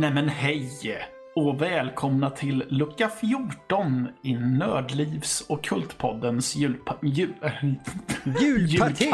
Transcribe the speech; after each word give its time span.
Nej 0.00 0.10
men 0.10 0.28
hej! 0.28 0.98
Och 1.34 1.62
välkomna 1.62 2.30
till 2.30 2.64
lucka 2.68 3.08
14 3.08 4.08
i 4.22 4.34
Nördlivs 4.34 5.40
och 5.40 5.64
Kultpoddens 5.64 6.56
julpa... 6.56 6.96
Jul... 7.02 7.34
Julpaté! 8.40 9.04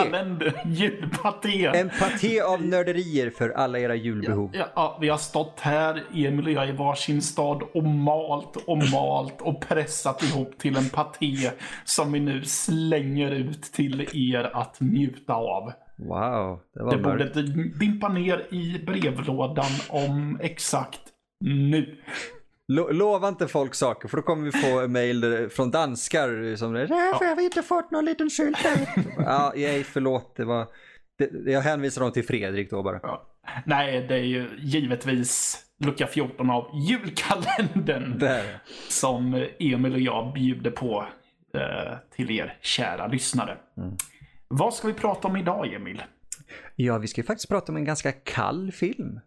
Julpaté! 0.64 1.66
En 1.66 1.90
paté 1.90 2.40
av 2.40 2.66
nörderier 2.66 3.30
för 3.30 3.50
alla 3.50 3.78
era 3.78 3.94
julbehov. 3.94 4.50
Ja, 4.52 4.66
ja, 4.74 4.98
vi 5.00 5.08
har 5.08 5.18
stått 5.18 5.60
här, 5.60 6.04
Emil 6.14 6.46
och 6.46 6.52
jag, 6.52 6.68
i 6.68 6.72
varsin 6.72 7.22
stad 7.22 7.62
och 7.74 7.84
malt 7.84 8.56
och 8.66 8.78
malt 8.92 9.40
och 9.40 9.60
pressat 9.60 10.22
ihop 10.22 10.58
till 10.58 10.76
en 10.76 10.88
paté 10.88 11.50
som 11.84 12.12
vi 12.12 12.20
nu 12.20 12.44
slänger 12.44 13.30
ut 13.30 13.62
till 13.62 14.00
er 14.32 14.50
att 14.54 14.80
njuta 14.80 15.34
av. 15.34 15.72
Wow, 15.96 16.60
det 16.74 16.82
var 16.82 16.90
Det 16.96 17.02
borde 17.02 17.24
mörkt. 17.24 17.78
dimpa 17.80 18.08
ner 18.08 18.46
i 18.54 18.82
brevlådan 18.86 19.70
om 19.88 20.38
exakt 20.42 21.00
nu. 21.44 21.96
Lo- 22.68 22.92
lova 22.92 23.28
inte 23.28 23.48
folk 23.48 23.74
saker 23.74 24.08
för 24.08 24.16
då 24.16 24.22
kommer 24.22 24.44
vi 24.44 24.52
få 24.52 24.88
mejl 24.88 25.48
från 25.50 25.70
danskar 25.70 26.56
som 26.56 26.72
Därför 26.72 27.24
har 27.24 27.36
vi 27.36 27.44
inte 27.44 27.62
fått 27.62 27.90
någon 27.90 28.04
liten 28.04 28.30
sylt 28.30 28.56
här." 28.56 29.04
Ja, 29.18 29.52
nej, 29.56 29.84
förlåt. 29.84 30.36
Det 30.36 30.44
var... 30.44 30.66
Det, 31.18 31.52
jag 31.52 31.60
hänvisar 31.60 32.02
dem 32.02 32.12
till 32.12 32.24
Fredrik 32.24 32.70
då 32.70 32.82
bara. 32.82 33.00
Ja. 33.02 33.22
Nej, 33.66 34.06
det 34.08 34.14
är 34.14 34.22
ju 34.22 34.48
givetvis 34.58 35.58
lucka 35.84 36.06
14 36.06 36.50
av 36.50 36.70
julkalendern 36.88 38.18
Där. 38.18 38.58
som 38.88 39.46
Emil 39.58 39.92
och 39.94 40.00
jag 40.00 40.32
bjuder 40.32 40.70
på 40.70 41.06
eh, 41.54 41.96
till 42.16 42.30
er 42.30 42.58
kära 42.60 43.06
lyssnare. 43.06 43.56
Mm. 43.76 43.96
Vad 44.48 44.74
ska 44.74 44.86
vi 44.88 44.94
prata 44.94 45.28
om 45.28 45.36
idag, 45.36 45.74
Emil? 45.74 46.02
Ja, 46.76 46.98
vi 46.98 47.06
ska 47.06 47.20
ju 47.20 47.26
faktiskt 47.26 47.48
prata 47.48 47.72
om 47.72 47.76
en 47.76 47.84
ganska 47.84 48.12
kall 48.12 48.72
film. 48.72 49.20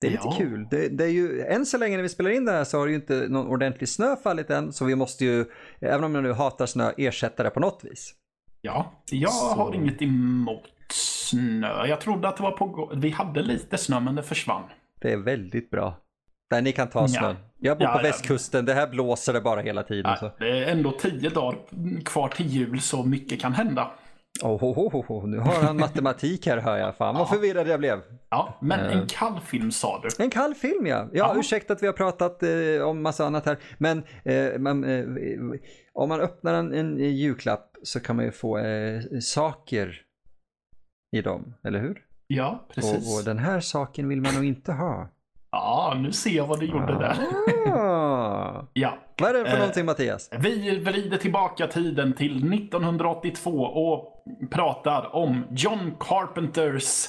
Det 0.00 0.06
är 0.06 0.10
lite 0.10 0.22
Ja. 0.24 0.34
kul. 0.38 0.66
Det, 0.70 0.88
det 0.88 1.04
är 1.04 1.08
ju, 1.08 1.40
än 1.42 1.66
så 1.66 1.78
länge 1.78 1.96
när 1.96 2.02
vi 2.02 2.08
spelar 2.08 2.30
in 2.30 2.44
det 2.44 2.52
här 2.52 2.64
så 2.64 2.78
har 2.78 2.86
det 2.86 2.90
ju 2.92 2.96
inte 2.98 3.26
någon 3.28 3.46
ordentlig 3.46 3.88
snö 3.88 4.16
fallit 4.16 4.50
än. 4.50 4.72
Så 4.72 4.84
vi 4.84 4.94
måste 4.94 5.24
ju, 5.24 5.44
även 5.80 6.04
om 6.04 6.14
jag 6.14 6.24
nu 6.24 6.32
hatar 6.32 6.66
snö, 6.66 6.92
ersätta 6.96 7.42
det 7.42 7.50
på 7.50 7.60
något 7.60 7.80
vis. 7.84 8.14
Ja, 8.60 9.02
jag 9.10 9.32
Så- 9.32 9.46
har 9.54 9.74
inget 9.74 10.02
emot 10.02 10.62
snö. 10.92 11.86
Jag 11.86 12.00
trodde 12.00 12.28
att 12.28 12.36
det 12.36 12.42
var 12.42 12.50
på 12.50 12.92
Vi 12.96 13.10
hade 13.10 13.42
lite 13.42 13.78
snö, 13.78 14.00
men 14.00 14.14
det 14.14 14.22
försvann. 14.22 14.62
Det 15.00 15.12
är 15.12 15.16
väldigt 15.16 15.70
bra. 15.70 15.94
Där 16.50 16.62
ni 16.62 16.72
kan 16.72 16.88
ta 16.88 17.00
Ja. 17.00 17.08
snön. 17.08 17.36
Jag 17.58 17.78
bor 17.78 17.84
Ja, 17.86 17.92
på 17.92 17.98
ja. 17.98 18.02
västkusten, 18.02 18.64
det 18.64 18.74
här 18.74 18.86
blåser 18.88 19.32
det 19.32 19.40
bara 19.40 19.60
hela 19.60 19.82
tiden. 19.82 20.16
Nej, 20.22 20.30
det 20.38 20.48
är 20.64 20.72
ändå 20.72 20.90
tio 20.92 21.30
dagar 21.30 21.58
kvar 22.04 22.28
till 22.28 22.46
jul, 22.46 22.80
så 22.80 23.02
mycket 23.02 23.40
kan 23.40 23.52
hända. 23.52 23.90
Oh, 24.42 24.64
oh, 24.64 24.78
oh, 24.94 25.10
oh, 25.10 25.28
nu 25.28 25.38
har 25.38 25.62
han 25.62 25.76
matematik 25.80 26.46
här 26.46 26.58
hör 26.58 26.76
jag. 26.78 26.96
Fan 26.96 27.14
vad 27.14 27.28
förvirrad 27.28 27.68
jag 27.68 27.80
blev. 27.80 28.00
Ja, 28.30 28.58
men 28.60 28.80
Eh. 28.80 28.98
en 28.98 29.06
kall 29.06 29.40
film 29.40 29.70
sa 29.70 30.02
du. 30.02 30.24
En 30.24 30.30
kall 30.30 30.54
film 30.54 30.86
ja. 30.86 30.96
Ja, 30.96 31.08
Ja. 31.12 31.34
ursäkta 31.40 31.72
att 31.72 31.82
vi 31.82 31.86
har 31.86 31.92
pratat 31.94 32.42
eh, 32.42 32.88
om 32.88 33.02
massa 33.02 33.26
annat 33.26 33.46
här. 33.46 33.58
Men 33.78 34.02
eh, 34.24 34.58
man, 34.58 34.84
eh, 34.84 35.04
om 35.92 36.08
man 36.08 36.20
öppnar 36.20 36.54
en, 36.54 36.74
en 36.74 36.98
julklapp 36.98 37.76
så 37.82 38.00
kan 38.00 38.16
man 38.16 38.24
ju 38.24 38.30
få 38.30 38.58
eh, 38.58 39.00
saker 39.22 40.00
i 41.16 41.20
dem, 41.22 41.54
eller 41.64 41.80
hur? 41.80 42.04
Ja, 42.26 42.66
precis. 42.74 43.14
Och, 43.14 43.18
och 43.18 43.24
den 43.24 43.38
här 43.38 43.60
saken 43.60 44.08
vill 44.08 44.20
man 44.20 44.34
nog 44.34 44.44
inte 44.44 44.72
ha. 44.72 45.08
Ja, 45.50 45.96
nu 46.00 46.12
ser 46.12 46.30
jag 46.30 46.46
vad 46.46 46.60
du 46.60 46.66
gjorde 46.66 46.98
där. 46.98 47.16
Ah. 47.72 48.68
Ja. 48.72 48.98
Vad 49.20 49.30
är 49.30 49.34
det 49.34 49.44
för 49.44 49.52
Eh. 49.52 49.58
någonting 49.58 49.84
Mattias? 49.86 50.30
Vi 50.38 50.78
vrider 50.78 51.16
tillbaka 51.16 51.66
tiden 51.66 52.12
till 52.12 52.52
1982 52.54 53.50
och 53.62 54.24
pratar 54.50 55.14
om 55.16 55.44
John 55.50 55.94
Carpenters 56.00 57.06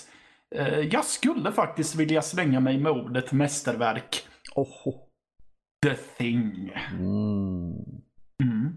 eh, 0.55 0.79
jag 0.79 1.05
skulle 1.05 1.51
faktiskt 1.51 1.95
vilja 1.95 2.21
slänga 2.21 2.59
mig 2.59 2.77
med 2.77 2.91
ordet 2.91 3.31
mästerverk. 3.31 4.27
Oh. 4.55 4.65
The 5.85 5.93
Thing. 6.17 6.73
Mm. 6.91 7.73
Mm. 8.43 8.75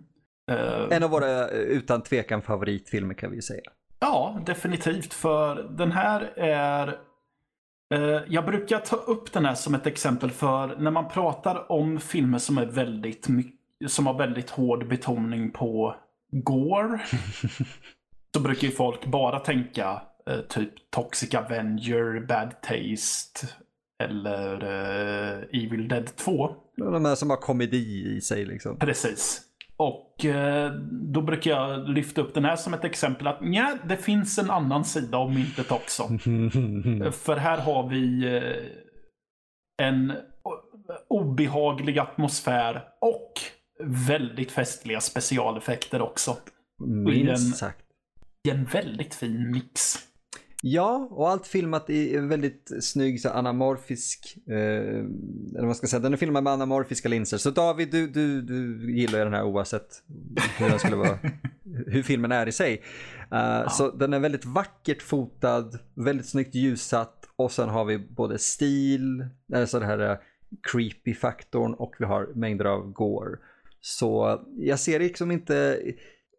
Eh, 0.50 0.96
En 0.96 1.02
av 1.02 1.10
våra 1.10 1.48
eh, 1.48 1.56
utan 1.58 2.02
tvekan 2.02 2.42
favoritfilmer 2.42 3.14
kan 3.14 3.30
vi 3.30 3.36
ju 3.36 3.42
säga. 3.42 3.62
Ja, 4.00 4.40
definitivt. 4.46 5.14
För 5.14 5.54
den 5.76 5.92
här 5.92 6.20
är... 6.38 6.98
Eh, 7.92 8.22
jag 8.28 8.46
brukar 8.46 8.78
ta 8.78 8.96
upp 8.96 9.32
den 9.32 9.44
här 9.44 9.54
som 9.54 9.74
ett 9.74 9.86
exempel 9.86 10.30
för 10.30 10.76
när 10.76 10.90
man 10.90 11.08
pratar 11.08 11.72
om 11.72 12.00
filmer 12.00 12.38
som 12.38 12.58
är 12.58 12.66
väldigt 12.66 13.28
som 13.86 14.06
har 14.06 14.18
väldigt 14.18 14.50
hård 14.50 14.88
betoning 14.88 15.50
på 15.50 15.96
gore. 16.30 17.00
så 18.34 18.40
brukar 18.40 18.68
ju 18.68 18.74
folk 18.74 19.06
bara 19.06 19.38
tänka 19.38 20.02
eh, 20.26 20.40
typ 20.40 20.90
Toxic 20.90 21.34
Avenger, 21.34 22.26
Bad 22.26 22.50
Taste 22.62 23.48
eller 24.02 24.64
eh, 24.64 25.62
Evil 25.62 25.88
Dead 25.88 26.16
2. 26.16 26.54
De 26.76 27.04
här 27.04 27.14
som 27.14 27.30
har 27.30 27.36
komedi 27.36 28.16
i 28.16 28.20
sig 28.20 28.44
liksom. 28.44 28.78
Precis. 28.78 29.40
Och 29.82 30.24
eh, 30.24 30.72
då 30.90 31.22
brukar 31.22 31.50
jag 31.50 31.88
lyfta 31.88 32.20
upp 32.20 32.34
den 32.34 32.44
här 32.44 32.56
som 32.56 32.74
ett 32.74 32.84
exempel 32.84 33.26
att 33.26 33.40
nja, 33.40 33.78
det 33.84 33.96
finns 33.96 34.38
en 34.38 34.50
annan 34.50 34.84
sida 34.84 35.18
av 35.18 35.34
myntet 35.34 35.72
också. 35.72 36.02
För 37.12 37.36
här 37.36 37.58
har 37.58 37.88
vi 37.88 38.36
eh, 38.36 39.86
en 39.86 40.12
obehaglig 41.08 41.98
atmosfär 41.98 42.84
och 43.00 43.32
väldigt 43.84 44.52
festliga 44.52 45.00
specialeffekter 45.00 46.02
också. 46.02 46.36
Minst 46.86 47.56
sagt. 47.56 47.84
I 48.48 48.50
en 48.50 48.64
väldigt 48.64 49.14
fin 49.14 49.50
mix. 49.50 49.94
Ja, 50.64 51.08
och 51.10 51.30
allt 51.30 51.46
filmat 51.46 51.90
i 51.90 52.16
en 52.16 52.28
väldigt 52.28 52.72
snygg 52.80 53.20
så 53.20 53.28
anamorfisk, 53.28 54.36
eh, 54.46 54.54
eller 54.56 55.54
vad 55.54 55.64
man 55.64 55.74
ska 55.74 55.86
säga, 55.86 56.00
den 56.00 56.12
är 56.12 56.16
filmad 56.16 56.44
med 56.44 56.52
anamorfiska 56.52 57.08
linser. 57.08 57.38
Så 57.38 57.50
David, 57.50 57.90
du, 57.90 58.06
du, 58.06 58.42
du 58.42 58.92
gillar 58.96 59.18
ju 59.18 59.24
den 59.24 59.34
här 59.34 59.44
oavsett 59.44 60.02
hur 60.58 60.68
den 60.68 60.78
skulle 60.78 60.96
vara, 60.96 61.18
hur 61.86 62.02
filmen 62.02 62.32
är 62.32 62.46
i 62.46 62.52
sig. 62.52 62.82
Eh, 63.32 63.68
Så 63.68 63.90
den 63.90 64.12
är 64.12 64.18
väldigt 64.20 64.44
vackert 64.44 65.02
fotad, 65.02 65.78
väldigt 65.94 66.28
snyggt 66.28 66.54
ljussatt 66.54 67.28
och 67.36 67.52
sen 67.52 67.68
har 67.68 67.84
vi 67.84 67.98
både 67.98 68.38
stil, 68.38 69.26
alltså 69.54 69.80
det 69.80 69.86
här 69.86 70.10
eh, 70.10 70.16
creepy-faktorn 70.72 71.74
och 71.74 71.94
vi 71.98 72.04
har 72.04 72.28
mängder 72.34 72.64
av 72.64 72.92
gore. 72.92 73.38
Så 73.80 74.40
jag 74.58 74.78
ser 74.78 74.98
liksom 74.98 75.30
inte 75.30 75.80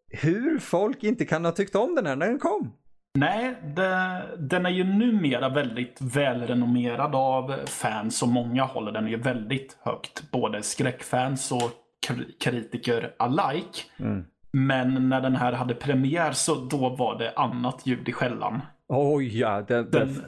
hur 0.08 0.58
folk 0.58 1.04
inte 1.04 1.24
kan 1.24 1.44
ha 1.44 1.52
tyckt 1.52 1.74
om 1.74 1.94
den 1.94 2.06
här 2.06 2.16
när 2.16 2.26
den 2.26 2.38
kom. 2.38 2.72
Nej, 3.18 3.54
det, 3.76 4.22
den 4.38 4.66
är 4.66 4.70
ju 4.70 4.84
numera 4.84 5.48
väldigt 5.48 5.98
välrenommerad 6.00 7.14
av 7.14 7.54
fans 7.66 8.22
och 8.22 8.28
många 8.28 8.64
håller 8.64 8.92
den 8.92 9.08
ju 9.08 9.16
väldigt 9.16 9.78
högt. 9.82 10.30
Både 10.30 10.62
skräckfans 10.62 11.52
och 11.52 11.70
kri- 12.06 12.32
kritiker 12.40 13.14
alike. 13.18 13.80
Mm. 14.00 14.24
Men 14.52 15.08
när 15.08 15.20
den 15.20 15.36
här 15.36 15.52
hade 15.52 15.74
premiär 15.74 16.32
så 16.32 16.54
då 16.54 16.96
var 16.96 17.18
det 17.18 17.32
annat 17.36 17.86
ljud 17.86 18.08
i 18.08 18.12
skällan. 18.12 18.60
Oj 18.88 19.38
ja, 19.40 19.62
den, 19.62 19.90
den, 19.90 20.24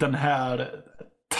Den, 0.00 0.14
här 0.14 0.68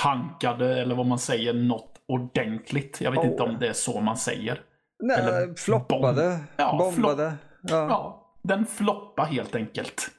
tankade, 0.02 0.80
eller 0.82 0.94
vad 0.94 1.06
man 1.06 1.18
säger, 1.18 1.54
något 1.54 1.94
ordentligt. 2.08 3.00
Jag 3.00 3.10
vet 3.10 3.20
Oh. 3.20 3.26
inte 3.26 3.42
om 3.42 3.56
det 3.60 3.68
är 3.68 3.72
så 3.72 4.00
man 4.00 4.16
säger. 4.16 4.60
nej, 5.02 5.18
eller 5.20 5.54
floppade, 5.54 6.28
bomb. 6.30 6.40
Ja, 6.56 6.76
bombade. 6.78 7.32
Ja. 7.62 7.76
Ja, 7.88 8.32
den 8.42 8.66
floppade 8.66 9.28
helt 9.28 9.54
enkelt. 9.54 10.10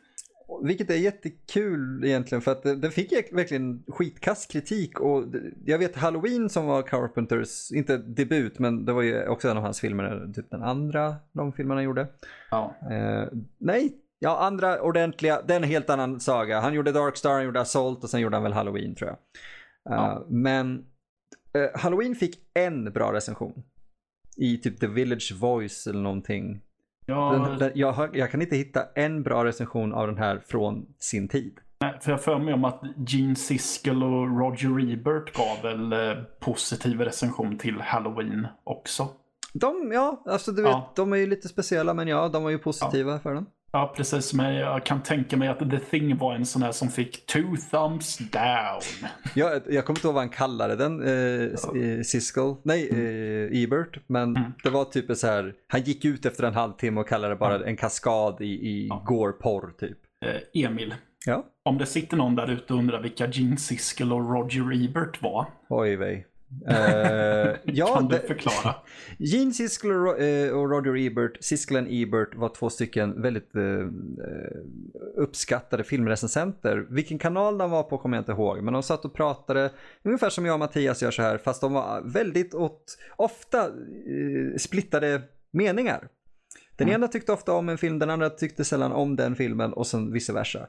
Vilket 0.65 0.89
är 0.89 0.95
jättekul 0.95 2.03
egentligen 2.05 2.41
för 2.41 2.51
att 2.51 2.63
det- 2.63 2.75
den 2.75 2.91
fick 2.91 3.11
verkligen 3.33 3.83
skitkass 3.87 4.45
kritik 4.45 4.99
och 4.99 5.23
jag 5.65 5.77
vet 5.79 5.95
Halloween 5.95 6.49
som 6.49 6.65
var 6.65 6.81
Carpenters, 6.81 7.71
inte 7.71 7.97
debut 7.97 8.59
men 8.59 8.85
det 8.85 8.93
var 8.93 9.01
ju 9.01 9.27
också 9.27 9.49
en 9.49 9.57
av 9.57 9.63
hans 9.63 9.79
filmer, 9.79 10.31
typ 10.35 10.49
den 10.51 10.63
andra 10.63 11.15
filmerna 11.55 11.75
han 11.77 11.83
gjorde. 11.83 12.07
Ja. 12.51 12.75
Eh, 12.91 13.27
nej, 13.57 13.93
ja 14.19 14.37
andra 14.39 14.81
ordentliga, 14.81 15.41
det 15.47 15.53
är 15.53 15.57
en 15.57 15.63
helt 15.63 15.89
annan 15.89 16.19
saga. 16.19 16.59
Han 16.59 16.73
gjorde 16.73 16.91
Dark 16.91 17.17
Star, 17.17 17.33
han 17.33 17.43
gjorde 17.45 17.61
Assault 17.61 18.03
och 18.03 18.09
sen 18.09 18.21
gjorde 18.21 18.35
han 18.35 18.43
väl 18.43 18.53
Halloween 18.53 18.95
tror 18.95 19.09
jag. 19.09 19.17
Eh, 19.93 20.03
Ja. 20.05 20.25
Men 20.29 20.85
eh, 21.53 21.79
Halloween 21.81 22.15
fick 22.15 22.35
en 22.53 22.83
bra 22.93 23.13
recension. 23.13 23.63
I 24.37 24.57
typ 24.57 24.79
The 24.79 24.87
Village 24.87 25.33
Voice 25.39 25.87
eller 25.87 26.01
någonting. 26.01 26.61
Ja, 27.05 27.57
jag, 27.75 28.17
jag 28.17 28.31
kan 28.31 28.41
inte 28.41 28.55
hitta 28.55 28.81
en 28.95 29.23
bra 29.23 29.45
recension 29.45 29.93
av 29.93 30.07
den 30.07 30.17
här 30.17 30.41
från 30.47 30.85
sin 30.99 31.27
tid. 31.27 31.57
Nej, 31.79 31.97
För 32.01 32.11
jag 32.11 32.21
för 32.23 32.39
mig 32.39 32.53
om 32.53 32.65
att 32.65 32.81
Gene 33.07 33.35
Siskel 33.35 34.03
och 34.03 34.39
Roger 34.39 34.93
Ebert 34.93 35.33
gav 35.37 35.61
väl 35.63 35.93
eh, 35.93 36.23
positiv 36.39 37.01
recension 37.01 37.57
till 37.57 37.81
Halloween 37.81 38.47
också. 38.63 39.07
De, 39.53 39.91
ja, 39.93 40.23
alltså 40.25 40.51
du 40.51 40.61
Ja. 40.61 40.79
vet, 40.89 40.95
de 40.95 41.13
är 41.13 41.17
ju 41.17 41.27
lite 41.27 41.47
speciella 41.47 41.93
men 41.93 42.07
ja, 42.07 42.27
de 42.27 42.43
var 42.43 42.49
ju 42.51 42.57
positiva 42.59 43.19
för 43.19 43.33
den. 43.33 43.45
Ja, 43.75 43.93
precis. 43.95 44.33
Men 44.33 44.53
jag 44.55 44.85
kan 44.85 45.03
tänka 45.03 45.37
mig 45.37 45.47
att 45.47 45.59
The 45.59 45.79
Thing 45.79 46.17
var 46.17 46.35
en 46.35 46.45
sån 46.45 46.63
här 46.63 46.71
som 46.71 46.89
fick 46.89 47.25
two 47.25 47.55
thumbs 47.71 48.17
down. 48.17 48.81
Jag, 49.33 49.61
jag 49.69 49.85
kommer 49.85 49.99
inte 49.99 50.07
ihåg 50.07 50.13
vad 50.13 50.23
han 50.23 50.29
kallade 50.29 50.75
den, 50.75 51.03
eh, 51.03 51.49
ja. 51.97 52.03
Siskel, 52.03 52.55
nej, 52.63 52.89
eh, 52.89 53.63
Ebert, 53.63 53.97
men 54.07 54.35
Mm. 54.37 54.51
det 54.63 54.69
var 54.69 54.85
typ 54.85 55.17
så 55.17 55.27
här, 55.27 55.53
han 55.67 55.81
gick 55.81 56.05
ut 56.05 56.25
efter 56.25 56.43
en 56.43 56.53
halvtimme 56.53 57.01
och 57.01 57.07
kallade 57.07 57.33
det 57.33 57.37
bara 57.37 57.65
en 57.65 57.77
kaskad 57.77 58.41
i, 58.41 58.45
i 58.45 58.87
Ja. 58.89 59.03
gore-porr 59.05 59.71
typ. 59.79 59.97
Eh, 60.25 60.63
Emil, 60.65 60.95
Ja. 61.25 61.45
Om 61.65 61.77
det 61.77 61.85
sitter 61.85 62.17
någon 62.17 62.35
där 62.35 62.51
ute 62.51 62.73
och 62.73 62.79
undrar 62.79 63.01
vilka 63.01 63.27
Gene 63.27 63.57
Siskel 63.57 64.13
och 64.13 64.29
Roger 64.33 64.85
Ebert 64.85 65.21
var. 65.21 65.45
Oj 65.69 65.95
vej. 65.95 66.27
Uh, 66.69 67.55
ja, 67.63 67.95
kan 67.95 68.07
du 68.07 68.19
förklara? 68.19 68.75
Gene 69.17 69.51
Siskel 69.51 69.91
och 69.91 70.19
eh, 70.19 70.53
Roger 70.53 70.97
Ebert, 70.97 71.43
Siskel 71.43 71.77
och 71.77 71.91
Ebert 71.91 72.35
var 72.35 72.49
två 72.49 72.69
stycken 72.69 73.21
väldigt 73.21 73.55
eh, 73.55 73.87
uppskattade 75.17 75.83
filmrecensenter. 75.83 76.87
Vilken 76.89 77.19
kanal 77.19 77.57
de 77.57 77.71
var 77.71 77.83
på 77.83 77.97
kommer 77.97 78.17
jag 78.17 78.21
inte 78.21 78.31
ihåg, 78.31 78.63
men 78.63 78.73
de 78.73 78.83
satt 78.83 79.05
och 79.05 79.13
pratade 79.13 79.71
ungefär 80.03 80.29
som 80.29 80.45
jag 80.45 80.53
och 80.53 80.59
Mattias 80.59 81.01
gör 81.01 81.11
så 81.11 81.21
här, 81.21 81.37
fast 81.37 81.61
de 81.61 81.73
var 81.73 82.01
väldigt 82.05 82.53
åt, 82.53 82.97
ofta 83.15 83.59
eh, 83.65 84.57
splittade 84.57 85.21
meningar. 85.51 86.07
Den 86.77 86.87
Mm. 86.87 86.95
ena 87.01 87.07
tyckte 87.07 87.31
ofta 87.31 87.53
om 87.53 87.69
en 87.69 87.77
film, 87.77 87.99
den 87.99 88.09
andra 88.09 88.29
tyckte 88.29 88.63
sällan 88.65 88.91
om 88.91 89.15
den 89.15 89.35
filmen 89.35 89.73
och 89.73 89.87
sen 89.87 90.11
vice 90.11 90.33
versa. 90.33 90.67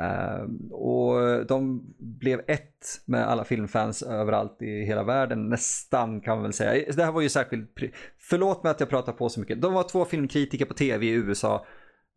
Eh, 0.00 0.42
och 0.70 1.46
de 1.46 1.82
blev 1.98 2.40
ett 2.46 3.00
med 3.04 3.26
alla 3.28 3.44
filmfans 3.44 4.02
överallt 4.02 4.62
i 4.62 4.84
hela 4.84 5.04
världen, 5.04 5.48
nästan 5.48 6.20
kan 6.20 6.36
man 6.36 6.42
väl 6.42 6.52
säga. 6.52 6.92
Det 6.96 7.04
här 7.04 7.12
var 7.12 7.20
ju 7.20 7.28
särskilt, 7.28 7.70
förlåt 8.18 8.62
mig 8.62 8.70
att 8.70 8.80
jag 8.80 8.88
pratar 8.88 9.12
på 9.12 9.28
så 9.28 9.40
mycket. 9.40 9.60
De 9.62 9.72
var 9.72 9.82
två 9.82 10.04
filmkritiker 10.04 10.64
på 10.64 10.74
tv 10.74 11.06
i 11.06 11.10
USA 11.10 11.66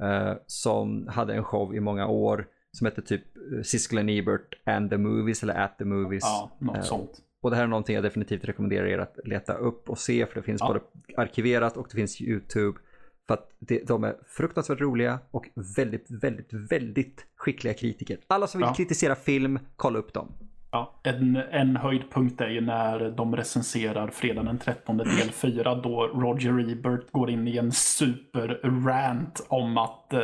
eh, 0.03 0.33
som 0.45 1.07
hade 1.07 1.33
en 1.33 1.43
show 1.43 1.75
i 1.75 1.79
många 1.79 2.07
år 2.07 2.47
som 2.71 2.85
hette 2.85 3.01
typ 3.01 3.21
eh, 3.55 3.61
Siskel 3.63 3.97
and 3.99 4.09
Ebert 4.09 4.61
and 4.65 4.89
the 4.89 4.97
Movies 4.97 5.43
eller 5.43 5.55
At 5.63 5.77
the 5.77 5.85
Movies. 5.85 6.23
Ja, 6.23 6.51
något 6.59 6.75
Eh, 6.77 6.81
sånt. 6.83 7.11
Och 7.41 7.49
det 7.49 7.55
här 7.55 7.63
är 7.63 7.67
någonting 7.67 7.95
jag 7.95 8.03
definitivt 8.03 8.45
rekommenderar 8.45 8.85
er 8.87 8.97
att 8.99 9.15
leta 9.23 9.53
upp 9.53 9.89
och 9.89 9.97
se 9.97 10.25
för 10.25 10.35
det 10.35 10.41
finns 10.43 10.61
Ja. 10.61 10.67
både 10.67 10.79
arkiverat 11.21 11.77
och 11.77 11.87
det 11.89 11.95
finns 11.95 12.21
YouTube. 12.21 12.79
För 13.29 13.33
att 13.33 13.49
det, 13.59 13.87
de 13.87 14.03
är 14.03 14.15
fruktansvärt 14.27 14.81
roliga 14.81 15.19
och 15.31 15.45
väldigt, 15.77 16.05
väldigt, 16.11 16.53
väldigt 16.53 17.25
skickliga 17.37 17.73
kritiker. 17.73 18.17
Alla 18.27 18.47
som 18.47 18.59
vill 18.59 18.67
Ja. 18.67 18.73
kritisera 18.73 19.15
film, 19.15 19.59
kolla 19.75 19.99
upp 19.99 20.13
dem. 20.13 20.33
Ja, 20.71 20.99
en, 21.03 21.35
en 21.35 21.75
höjdpunkt 21.75 22.41
är 22.41 22.47
ju 22.49 22.61
när 22.61 23.11
de 23.11 23.35
recenserar 23.35 24.07
fredag 24.07 24.43
den 24.43 24.57
13 24.59 24.97
del 24.97 25.07
4 25.31 25.75
då 25.75 26.07
Roger 26.07 26.71
Ebert 26.71 27.11
går 27.11 27.29
in 27.29 27.47
i 27.47 27.57
en 27.57 27.71
super-rant 27.71 29.45
om 29.47 29.77
att 29.77 30.13
eh, 30.13 30.19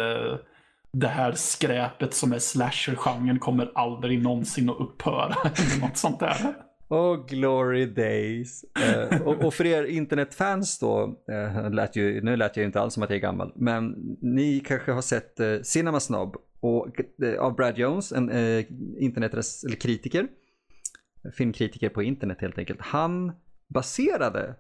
det 0.92 1.08
här 1.08 1.32
skräpet 1.32 2.14
som 2.14 2.34
är 2.34 2.40
slasher-genren 2.40 3.40
kommer 3.40 3.72
aldrig 3.76 4.24
någonsin 4.24 4.70
att 4.70 4.80
upphöra. 4.80 5.36
Eller 5.44 5.82
Något 5.88 5.98
sånt 5.98 6.20
där. 6.20 6.38
Oh 6.90 7.26
glory 7.26 7.86
days. 7.86 8.64
Eh, 8.64 9.22
och, 9.22 9.44
och 9.46 9.54
för 9.54 9.66
er 9.66 9.84
internetfans 9.84 10.80
då, 10.80 11.24
eh, 11.32 11.72
lät 11.72 11.96
ju, 11.96 12.22
nu 12.22 12.36
lät 12.36 12.56
jag 12.56 12.62
ju 12.62 12.68
inte 12.68 12.80
alls 12.80 12.94
som 12.94 13.04
att 13.04 13.10
jag 13.10 13.18
är 13.18 13.22
gammal, 13.22 13.52
men 13.56 13.96
ni 14.22 14.60
kanske 14.60 14.92
har 14.92 15.02
sett 15.02 15.40
eh, 15.40 15.62
Cinema 15.64 16.00
Snob 16.00 16.36
och, 16.60 16.88
eh, 17.24 17.40
av 17.40 17.56
Brad 17.56 17.78
Jones, 17.78 18.12
en 18.12 18.30
eh, 18.30 18.66
internetkritiker, 19.00 20.28
filmkritiker 21.38 21.90
på 21.90 22.04
internet 22.04 22.38
helt 22.42 22.58
enkelt. 22.58 22.82
Han 22.82 23.32
baserade 23.74 24.56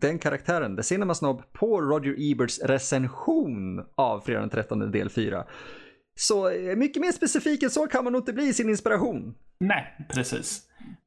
den 0.00 0.18
karaktären, 0.18 0.76
The 0.76 0.82
Cinema 0.82 1.14
Snob, 1.14 1.52
på 1.52 1.80
Roger 1.80 2.14
Eberts 2.18 2.60
recension 2.62 3.84
av 3.94 4.20
Fredag 4.20 4.40
den 4.40 4.50
13 4.50 4.90
del 4.90 5.10
4. 5.10 5.44
Så 6.14 6.50
eh, 6.50 6.76
mycket 6.76 7.00
mer 7.02 7.12
specifik 7.12 7.62
än 7.62 7.70
så 7.70 7.86
kan 7.86 8.04
man 8.04 8.12
nog 8.12 8.20
inte 8.20 8.32
bli 8.32 8.48
i 8.48 8.52
sin 8.52 8.68
inspiration. 8.68 9.34
Nej, 9.60 10.06
precis. 10.14 10.62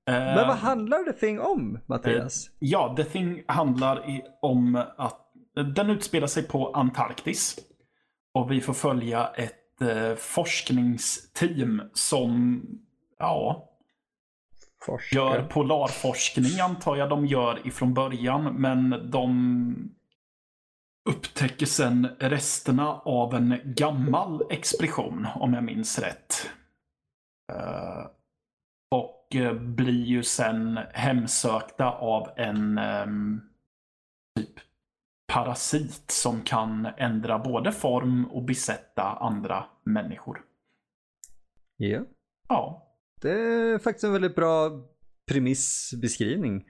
Eh, 0.07 0.13
Men 0.13 0.47
vad 0.47 0.57
handlar 0.57 1.03
The 1.03 1.13
Thing 1.13 1.39
om, 1.39 1.79
Mattias? 1.85 2.49
Ja, 2.59 2.93
The 2.97 3.03
Thing 3.03 3.43
handlar 3.47 4.09
i, 4.09 4.23
om 4.41 4.83
att 4.97 5.31
den 5.75 5.89
utspelar 5.89 6.27
sig 6.27 6.47
på 6.47 6.71
Antarktis. 6.71 7.59
Och 8.33 8.51
vi 8.51 8.61
får 8.61 8.73
följa 8.73 9.27
ett 9.27 9.81
eh, 9.81 10.15
forskningsteam 10.15 11.81
som, 11.93 12.61
ja, 13.19 13.69
gör 15.11 15.43
polarforskning 15.43 16.59
antar 16.59 16.95
jag 16.95 17.09
de 17.09 17.25
gör 17.25 17.67
ifrån 17.67 17.93
början. 17.93 18.43
Men 18.55 19.11
de 19.11 19.91
upptäcker 21.09 21.65
sen 21.65 22.07
resterna 22.19 22.93
av 22.93 23.35
en 23.35 23.59
gammal 23.63 24.41
expedition, 24.49 25.27
om 25.35 25.53
jag 25.53 25.63
minns 25.63 25.99
rätt. 25.99 26.49
Eh, 27.53 28.05
och 28.91 29.35
eh, 29.35 29.53
blir 29.53 30.05
ju 30.05 30.23
sen 30.23 30.79
hemsökta 30.93 31.91
av 31.91 32.29
en 32.35 32.77
ehm, 32.77 33.41
typ 34.35 34.53
parasit 35.33 36.11
som 36.11 36.41
kan 36.41 36.85
ändra 36.97 37.39
både 37.39 37.71
form 37.71 38.25
och 38.25 38.43
besätta 38.43 39.03
andra 39.03 39.65
människor. 39.83 40.41
Ja, 41.77 42.05
Ja, 42.47 42.93
det 43.21 43.31
är 43.31 43.79
faktiskt 43.79 44.03
en 44.03 44.13
väldigt 44.13 44.35
bra 44.35 44.71
premissbeskrivning. 45.31 46.65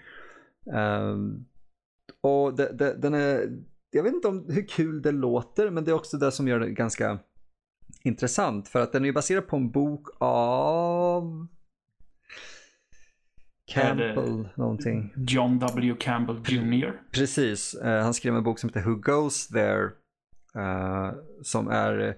Ehm, 0.73 1.45
och 2.21 2.55
det, 2.55 2.73
det, 2.73 2.93
den 2.93 3.13
är, 3.13 3.59
jag 3.91 4.03
vet 4.03 4.13
inte 4.13 4.27
om 4.27 4.45
hur 4.49 4.67
kul 4.67 5.01
det 5.01 5.11
låter, 5.11 5.69
men 5.69 5.83
det 5.83 5.91
är 5.91 5.95
också 5.95 6.17
det 6.17 6.31
som 6.31 6.47
gör 6.47 6.59
det 6.59 6.69
ganska 6.69 7.19
intressant. 8.03 8.67
För 8.67 8.81
att 8.81 8.93
den 8.93 9.05
är 9.05 9.11
baserad 9.11 9.47
på 9.47 9.55
en 9.55 9.71
bok 9.71 10.07
av 10.19 11.47
Campbell 13.67 14.49
någonting. 14.55 15.13
John 15.17 15.59
W. 15.59 15.95
Campbell 15.99 16.41
Jr. 16.47 16.91
Precis, 17.11 17.73
eh, 17.73 18.03
han 18.03 18.13
skrev 18.13 18.35
en 18.35 18.43
bok 18.43 18.59
som 18.59 18.69
heter 18.69 18.81
Who 18.89 18.95
Goes 18.95 19.47
There. 19.47 19.83
eh, 20.55 21.11
som 21.43 21.67
är 21.67 22.15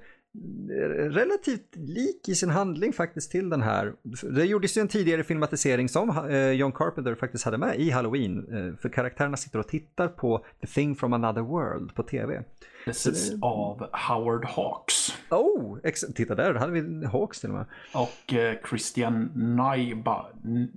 relativt 1.09 1.75
lik 1.75 2.29
i 2.29 2.35
sin 2.35 2.49
handling 2.49 2.93
faktiskt 2.93 3.31
till 3.31 3.49
den 3.49 3.61
här. 3.61 3.93
Det 4.31 4.45
gjordes 4.45 4.77
ju 4.77 4.81
en 4.81 4.87
tidigare 4.87 5.23
filmatisering 5.23 5.89
som 5.89 6.29
eh, 6.29 6.51
John 6.51 6.71
Carpenter 6.71 7.15
faktiskt 7.15 7.45
hade 7.45 7.57
med 7.57 7.79
i 7.79 7.89
Halloween. 7.89 8.37
eh, 8.37 8.75
för 8.75 8.89
karaktärerna 8.89 9.37
sitter 9.37 9.59
och 9.59 9.67
tittar 9.67 10.07
på 10.07 10.45
The 10.61 10.67
Thing 10.67 10.95
from 10.95 11.13
Another 11.13 11.41
World 11.41 11.95
på 11.95 12.03
tv. 12.03 12.43
Precis, 12.85 13.33
av 13.41 13.89
Howard 13.93 14.45
Hawks. 14.45 15.13
Oh, 15.29 15.77
titta 16.15 16.35
där, 16.35 16.53
hade 16.53 16.81
vi 16.81 17.05
Hawks 17.05 17.39
till 17.39 17.49
och 17.49 17.55
med. 17.55 17.65
Och 17.93 18.33
eh, 18.33 18.55
Christian 18.69 19.23
Nyba, 19.35 20.25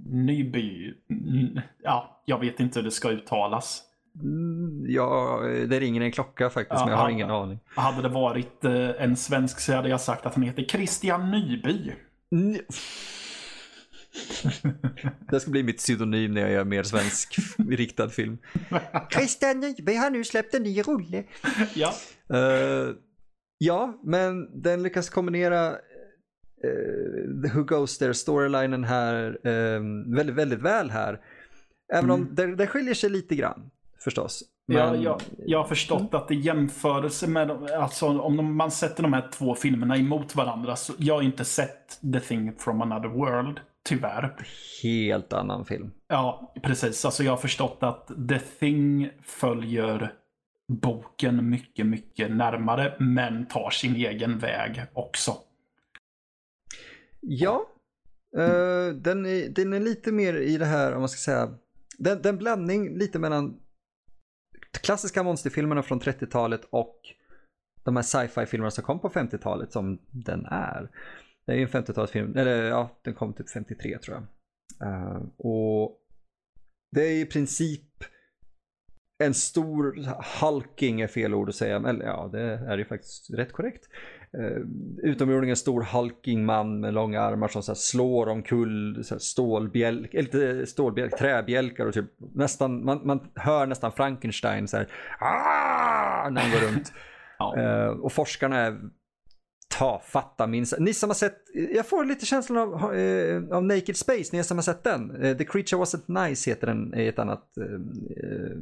Nyby. 0.06 0.94
Ja, 1.82 2.22
jag 2.24 2.38
vet 2.40 2.60
inte 2.60 2.78
hur 2.78 2.84
det 2.84 2.90
ska 2.90 3.10
uttalas. 3.10 3.82
Mm, 4.20 4.84
Ja, 4.88 5.40
det 5.68 5.80
ringer 5.80 6.00
en 6.00 6.12
klocka 6.12 6.50
faktiskt, 6.50 6.80
Ja, 6.80 6.84
men 6.84 6.92
jag 6.92 6.98
har 7.00 7.08
ingen 7.10 7.30
aning. 7.30 7.58
Hade 7.66 8.02
det 8.02 8.08
varit 8.08 8.64
eh, 8.64 9.02
en 9.02 9.16
svensk 9.16 9.60
så 9.60 9.72
hade 9.72 9.88
jag 9.88 10.00
sagt 10.00 10.26
att 10.26 10.34
han 10.34 10.42
heter 10.44 10.62
Christian 10.64 11.30
Nyby. 11.30 11.92
Mm. 12.32 12.56
Det 15.30 15.40
ska 15.40 15.50
bli 15.50 15.62
mitt 15.62 15.76
pseudonym 15.78 16.34
när 16.34 16.40
jag 16.40 16.50
gör 16.50 16.64
mer 16.64 16.82
svensk 16.82 17.36
riktad 17.70 18.08
film. 18.08 18.38
Christian 19.10 19.60
Nyberg 19.60 19.96
har 19.96 20.10
nu 20.10 20.24
släppt 20.24 20.54
en 20.54 20.62
ny 20.62 20.82
rulle. 20.82 21.24
Ja, 21.74 21.92
Eh, 22.34 22.88
ja, 23.58 24.00
men 24.04 24.62
den 24.62 24.82
lyckas 24.82 25.10
kombinera 25.10 25.70
uh, 25.70 27.52
Who 27.54 27.64
Goes 27.64 27.98
There 27.98 28.14
storylinen 28.14 28.84
här 28.84 29.38
eh, 29.46 29.80
väldigt, 30.16 30.36
väldigt 30.36 30.58
väl 30.62 30.90
här. 30.90 31.20
Även 31.94 32.10
om 32.10 32.22
Mm. 32.22 32.34
det, 32.34 32.56
det 32.56 32.66
skiljer 32.66 32.94
sig 32.94 33.10
lite 33.10 33.34
grann 33.36 33.70
förstås. 34.04 34.42
Men- 34.66 35.02
jag, 35.02 35.20
jag 35.46 35.58
har 35.58 35.68
förstått 35.68 36.14
att 36.14 36.30
i 36.30 36.34
jämförelse 36.34 37.26
med, 37.26 37.50
alltså 37.50 38.06
om 38.20 38.36
de, 38.36 38.56
man 38.56 38.70
sätter 38.70 39.02
de 39.02 39.12
här 39.12 39.28
två 39.32 39.54
filmerna 39.54 39.96
emot 39.96 40.36
varandra, 40.36 40.76
så 40.76 40.92
jag 40.98 41.14
har 41.14 41.22
inte 41.22 41.44
sett 41.44 42.00
The 42.12 42.20
Thing 42.20 42.52
from 42.58 42.82
Another 42.82 43.08
World, 43.08 43.60
tyvärr. 43.84 44.36
Helt 44.82 45.32
annan 45.32 45.64
film. 45.64 45.90
Ja, 46.08 46.54
precis. 46.62 47.04
Alltså 47.04 47.22
jag 47.22 47.32
har 47.32 47.36
förstått 47.36 47.78
att 47.80 48.10
The 48.28 48.38
Thing 48.38 49.10
följer 49.22 50.12
boken 50.68 51.50
mycket, 51.50 51.86
mycket 51.86 52.30
närmare, 52.30 52.96
men 52.98 53.46
tar 53.46 53.70
sin 53.70 53.96
egen 53.96 54.38
väg 54.38 54.82
också. 54.92 55.32
Ja, 57.20 57.66
eh, 58.36 58.94
den, 58.94 59.26
är, 59.26 59.48
den 59.48 59.72
är 59.72 59.80
lite 59.80 60.12
mer 60.12 60.34
i 60.34 60.56
det 60.56 60.64
här, 60.64 60.94
om 60.94 61.00
man 61.00 61.08
ska 61.08 61.30
säga, 61.30 61.48
den, 61.98 62.22
den 62.22 62.38
blandning 62.38 62.98
lite 62.98 63.18
mellan 63.18 63.61
klassiska 64.80 65.22
monsterfilmerna 65.22 65.82
från 65.82 66.00
30-talet 66.00 66.64
och 66.70 67.00
de 67.82 67.96
här 67.96 68.02
sci-fi 68.02 68.46
filmerna 68.46 68.70
som 68.70 68.84
kom 68.84 69.00
på 69.00 69.08
50-talet 69.08 69.72
som 69.72 69.98
den 70.10 70.46
är. 70.46 70.90
Det 71.46 71.52
är 71.52 71.56
ju 71.56 71.62
en 71.62 71.68
50-talsfilm, 71.68 72.38
eller 72.38 72.62
ja, 72.64 72.90
den 73.02 73.14
kom 73.14 73.32
typ 73.32 73.50
53 73.50 73.98
tror 73.98 74.16
jag. 74.16 74.26
Uh, 74.88 75.22
och 75.36 75.98
det 76.90 77.02
är 77.02 77.20
i 77.20 77.26
princip 77.26 78.04
en 79.18 79.34
stor 79.34 80.06
hulking 80.40 81.00
är 81.00 81.06
fel 81.06 81.34
ord 81.34 81.48
att 81.48 81.54
säga, 81.54 81.80
men 81.80 82.00
ja 82.00 82.28
det 82.32 82.42
är 82.42 82.78
ju 82.78 82.84
faktiskt 82.84 83.30
rätt 83.30 83.52
korrekt. 83.52 83.88
Uh, 84.38 84.62
utomjording 85.02 85.50
en 85.50 85.56
stor 85.56 85.82
hulking 85.82 86.44
man 86.44 86.80
med 86.80 86.94
långa 86.94 87.20
armar 87.20 87.48
som 87.48 87.62
så 87.62 87.74
slår 87.74 88.28
omkull 88.28 89.04
stålbjälk, 89.04 90.14
eller 90.14 90.24
inte 90.24 90.66
stålbjälk, 90.66 91.18
träbjälkar 91.18 91.86
och 91.86 91.94
typ 91.94 92.10
nästan, 92.34 92.84
man, 92.84 93.00
man 93.04 93.20
hör 93.34 93.66
nästan 93.66 93.92
Frankenstein 93.92 94.68
så 94.68 94.76
här 94.76 94.88
"Ah!" 95.20 96.30
när 96.30 96.40
han 96.40 96.50
går 96.50 96.68
runt. 96.68 96.92
Ja. 97.38 97.56
Eh, 97.58 97.86
och 97.86 98.12
forskarna 98.12 98.56
är 98.58 98.78
tafatta 99.78 100.46
minns. 100.46 100.74
Ni 100.78 100.94
som 100.94 101.10
har 101.10 101.14
sett, 101.14 101.36
jag 101.74 101.86
får 101.86 102.04
lite 102.04 102.26
känslan 102.26 102.58
av, 102.58 102.94
eh, 102.94 103.42
av 103.50 103.64
Naked 103.64 103.96
Space, 103.96 104.36
ni 104.36 104.44
som 104.44 104.58
har 104.58 104.62
sett 104.62 104.84
den. 104.84 105.22
Eh, 105.22 105.36
The 105.36 105.44
Creature 105.44 105.82
Wasn't 105.82 106.28
Nice 106.28 106.50
heter 106.50 106.66
den 106.66 106.94
i 106.94 107.06
ett 107.06 107.18
annat, 107.18 107.56
eh, 107.56 107.64
eh 107.64 108.56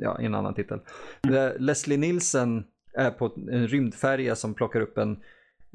ja, 0.00 0.18
en 0.20 0.34
annan 0.34 0.54
titel. 0.54 0.80
Mm. 1.22 1.52
Leslie 1.58 1.98
Nielsen 1.98 2.64
är 2.98 3.10
på 3.10 3.32
en 3.50 3.68
rymdfärja 3.68 4.36
som 4.36 4.54
plockar 4.54 4.80
upp 4.80 4.98
en 4.98 5.16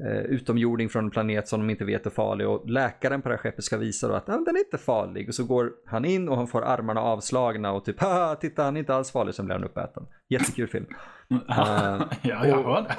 eh, 0.04 0.22
utomjording 0.22 0.88
från 0.88 1.04
en 1.04 1.10
planet 1.10 1.48
som 1.48 1.60
de 1.60 1.70
inte 1.70 1.84
vet 1.84 2.06
är 2.06 2.10
farlig 2.10 2.48
och 2.48 2.70
läkaren 2.70 3.22
på 3.22 3.28
det 3.28 3.34
här 3.34 3.42
skeppet 3.42 3.64
ska 3.64 3.78
visa 3.78 4.08
då 4.08 4.14
att 4.14 4.26
den 4.26 4.56
är 4.56 4.58
inte 4.58 4.78
farlig 4.78 5.28
och 5.28 5.34
så 5.34 5.44
går 5.44 5.72
han 5.86 6.04
in 6.04 6.28
och 6.28 6.36
han 6.36 6.46
får 6.46 6.62
armarna 6.62 7.00
avslagna 7.00 7.72
och 7.72 7.84
typ 7.84 8.00
haha 8.00 8.34
titta 8.34 8.62
han 8.62 8.76
är 8.76 8.80
inte 8.80 8.94
alls 8.94 9.12
farlig 9.12 9.34
sen 9.34 9.44
blir 9.44 9.54
han 9.56 9.64
uppäten. 9.64 10.06
Jättekul 10.28 10.68
film. 10.68 10.86
uh, 11.30 11.38
ja, 12.22 12.46
jag 12.46 12.62
hör 12.62 12.82
det. 12.82 12.96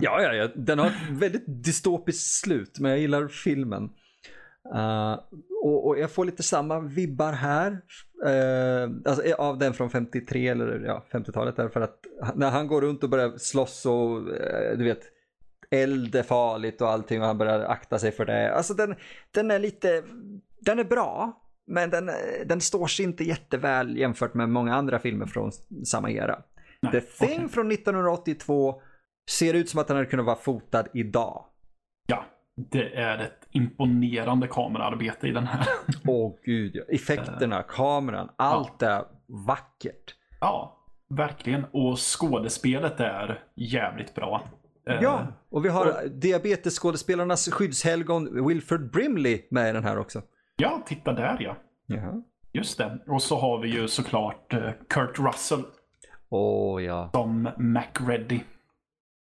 ja, 0.00 0.22
ja, 0.22 0.34
ja, 0.34 0.48
den 0.54 0.78
har 0.78 0.86
ett 0.86 1.10
väldigt 1.10 1.44
dystopiskt 1.46 2.44
slut 2.44 2.78
men 2.80 2.90
jag 2.90 3.00
gillar 3.00 3.28
filmen. 3.28 3.90
Uh, 4.72 5.18
och, 5.62 5.86
och, 5.86 5.98
jag 5.98 6.10
får 6.10 6.24
lite 6.24 6.42
samma 6.42 6.80
vibbar 6.80 7.32
här. 7.32 7.70
Uh, 8.26 8.96
alltså, 9.04 9.24
eh, 9.24 9.34
av 9.34 9.58
den 9.58 9.74
från 9.74 9.90
53 9.90 10.48
eller 10.48 10.80
ja, 10.86 11.04
50-talet. 11.10 11.56
Därför 11.56 11.80
att 11.80 11.98
när 12.34 12.50
han 12.50 12.66
går 12.66 12.80
runt 12.80 13.04
och 13.04 13.10
börjar 13.10 13.38
slåss 13.38 13.86
och 13.86 14.18
uh, 14.18 14.78
du 14.78 14.84
vet 14.84 15.00
eld 15.70 16.14
är 16.14 16.22
farligt 16.22 16.80
och 16.80 16.88
allting 16.88 17.20
och 17.20 17.26
han 17.26 17.38
börjar 17.38 17.60
akta 17.60 17.98
sig 17.98 18.12
för 18.12 18.24
det. 18.24 18.54
Alltså 18.54 18.74
den, 18.74 18.94
den 19.30 19.50
är 19.50 19.58
lite, 19.58 20.02
den 20.60 20.78
är 20.78 20.84
bra. 20.84 21.40
Men 21.66 21.90
den, 21.90 22.10
den 22.46 22.60
står 22.60 22.86
sig 22.86 23.04
inte 23.04 23.24
jätteväl 23.24 23.96
jämfört 23.96 24.34
med 24.34 24.48
många 24.48 24.74
andra 24.74 24.98
filmer 24.98 25.26
från 25.26 25.52
samma 25.84 26.10
era. 26.10 26.42
Nej, 26.80 26.92
The 26.92 27.00
Thing 27.00 27.36
okay. 27.36 27.48
från 27.48 27.72
1982 27.72 28.82
ser 29.30 29.54
ut 29.54 29.68
som 29.68 29.80
att 29.80 29.86
den 29.86 29.96
hade 29.96 30.08
kunnat 30.08 30.26
vara 30.26 30.36
fotad 30.36 30.84
idag. 30.94 31.44
Ja, 32.06 32.24
det 32.56 32.94
är 32.94 33.18
ett 33.18 33.48
imponerande 33.50 34.46
kamerarbete 34.46 35.28
i 35.28 35.30
den 35.30 35.46
här. 35.46 35.66
Åh 36.06 36.26
oh, 36.26 36.34
gud, 36.44 36.72
ja. 36.74 36.82
effekterna, 36.94 37.62
kameran, 37.62 38.30
allt 38.36 38.74
ja. 38.78 38.88
är 38.88 39.04
vackert. 39.26 40.14
Ja, 40.40 40.76
verkligen. 41.08 41.64
Och 41.64 41.98
skådespelet 41.98 43.00
är 43.00 43.44
jävligt 43.54 44.14
bra. 44.14 44.42
Ja, 44.84 45.20
eh, 45.20 45.26
och 45.50 45.64
vi 45.64 45.68
har 45.68 45.86
och... 45.86 46.10
diabetesskådespelarnas 46.10 47.48
skyddshelgon 47.48 48.46
Wilfred 48.48 48.90
Brimley 48.90 49.42
med 49.50 49.70
i 49.70 49.72
den 49.72 49.84
här 49.84 49.98
också. 49.98 50.22
Ja, 50.56 50.82
titta 50.86 51.12
där 51.12 51.36
ja. 51.40 51.56
Jaha. 51.86 52.22
Just 52.52 52.78
det. 52.78 52.98
Och 53.06 53.22
så 53.22 53.36
har 53.36 53.58
vi 53.58 53.68
ju 53.68 53.88
såklart 53.88 54.52
eh, 54.52 54.70
Kurt 54.88 55.18
Russell. 55.18 55.64
Åh 56.28 56.76
oh, 56.76 56.84
ja. 56.84 57.10
Som 57.12 57.48
MacReady. 57.58 58.40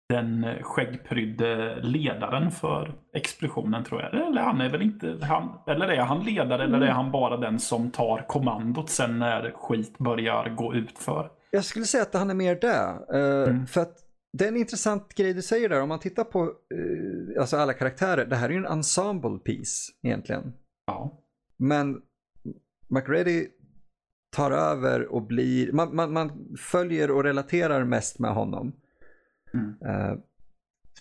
Den 0.10 0.46
skäggprydde 0.62 1.80
ledaren 1.82 2.51
för 2.51 2.96
explosionen 3.13 3.84
tror 3.84 4.01
jag. 4.01 4.28
Eller 4.28 4.42
han 4.42 4.62
är 4.62 4.70
väl 4.70 4.82
inte, 4.82 5.18
han, 5.22 5.60
eller 5.68 5.88
är 5.88 6.01
han 6.01 6.25
ledare 6.25 6.63
mm. 6.63 6.75
eller 6.75 6.88
är 6.88 6.92
han 6.92 7.12
bara 7.12 7.38
den 7.38 7.60
som 7.60 7.92
tar 7.92 8.25
kommandot 8.28 8.89
sen 8.89 9.20
när 9.20 9.51
skit 9.51 9.98
börjar 9.98 10.50
gå 10.50 10.74
ut 10.74 11.00
för? 11.00 11.32
Jag 11.51 11.66
skulle 11.66 11.86
säga 11.86 12.04
att 12.04 12.13
han 12.13 12.30
är 12.30 12.34
mer 12.34 12.56
där. 12.56 13.16
Uh, 13.16 13.50
mm. 13.50 13.68
För 13.68 13.82
att 13.82 13.98
det 14.38 14.44
är 14.44 14.48
en 14.48 14.58
intressant 14.58 15.13
grej 15.13 15.34
du 15.34 15.42
säger 15.42 15.70
där. 15.70 15.82
Om 15.82 15.89
man 15.89 16.00
tittar 16.00 16.24
på 16.24 16.44
uh, 16.44 17.39
alltså 17.39 17.58
alla 17.58 17.74
karaktärer. 17.74 18.25
Det 18.25 18.36
här 18.36 18.50
är 18.50 18.54
ju 18.54 18.58
en 18.58 18.66
ensemble 18.66 19.39
piece 19.39 19.92
egentligen. 20.04 20.54
Ja. 20.88 21.24
Men 21.58 22.01
McReady 22.88 23.48
tar 24.36 24.51
över 24.51 25.08
och 25.08 25.28
blir, 25.28 25.72
man, 25.72 25.96
man, 25.96 26.13
man 26.13 26.56
följer 26.58 27.12
och 27.12 27.24
relaterar 27.24 27.84
mest 27.84 28.20
med 28.20 28.32
honom. 28.32 28.74
Mm. 29.53 29.75
Uh, 29.86 30.20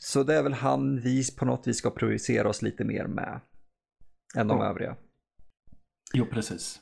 så 0.00 0.22
det 0.22 0.34
är 0.34 0.42
väl 0.42 0.52
han 0.52 1.00
vi 1.00 1.22
på 1.38 1.44
något 1.44 1.66
vis 1.66 1.78
ska 1.78 1.90
projicera 1.90 2.48
oss 2.48 2.62
lite 2.62 2.84
mer 2.84 3.06
med. 3.06 3.40
Än 4.36 4.48
de 4.48 4.60
oh. 4.60 4.66
övriga. 4.66 4.96
Jo, 6.14 6.26
precis. 6.30 6.80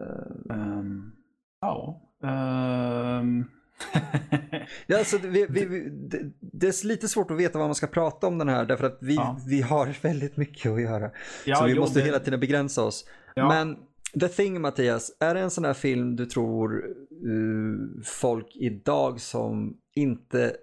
Uh, 0.00 0.56
um, 0.56 1.16
ja. 1.60 2.02
Um. 2.22 3.50
ja, 4.86 4.98
alltså, 4.98 5.18
vi, 5.18 5.46
vi, 5.50 5.64
vi, 5.64 5.90
det, 5.90 6.30
det, 6.40 6.66
är 6.66 6.86
lite 6.86 7.08
svårt 7.08 7.30
att 7.30 7.36
veta 7.36 7.58
vad 7.58 7.68
man 7.68 7.74
ska 7.74 7.86
prata 7.86 8.26
om 8.26 8.38
den 8.38 8.48
här 8.48 8.64
därför 8.64 8.86
att 8.86 8.98
vi, 9.00 9.14
ja. 9.14 9.40
vi 9.46 9.62
har 9.62 9.86
väldigt 10.02 10.36
mycket 10.36 10.72
att 10.72 10.82
göra. 10.82 11.10
Ja, 11.44 11.56
så 11.56 11.64
vi 11.64 11.72
jo, 11.72 11.80
måste 11.80 11.98
det... 11.98 12.04
hela 12.04 12.18
tiden 12.18 12.40
begränsa 12.40 12.84
oss. 12.84 13.08
Ja. 13.34 13.48
Men 13.48 13.78
The 14.20 14.28
Thing 14.28 14.60
Mattias, 14.60 15.16
är 15.20 15.34
det 15.34 15.40
en 15.40 15.50
sån 15.50 15.64
här 15.64 15.74
film 15.74 16.16
du 16.16 16.26
tror 16.26 16.84
uh, 17.26 18.02
folk 18.04 18.56
idag 18.56 19.20
som 19.20 19.76
inte... 19.94 20.56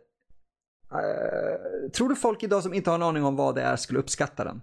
Uh, 0.93 1.89
tror 1.91 2.09
du 2.09 2.15
folk 2.15 2.43
idag 2.43 2.63
som 2.63 2.73
inte 2.73 2.89
har 2.89 2.95
en 2.95 3.03
aning 3.03 3.23
om 3.23 3.35
vad 3.35 3.55
det 3.55 3.61
är 3.61 3.75
skulle 3.75 3.99
uppskatta 3.99 4.43
den? 4.43 4.61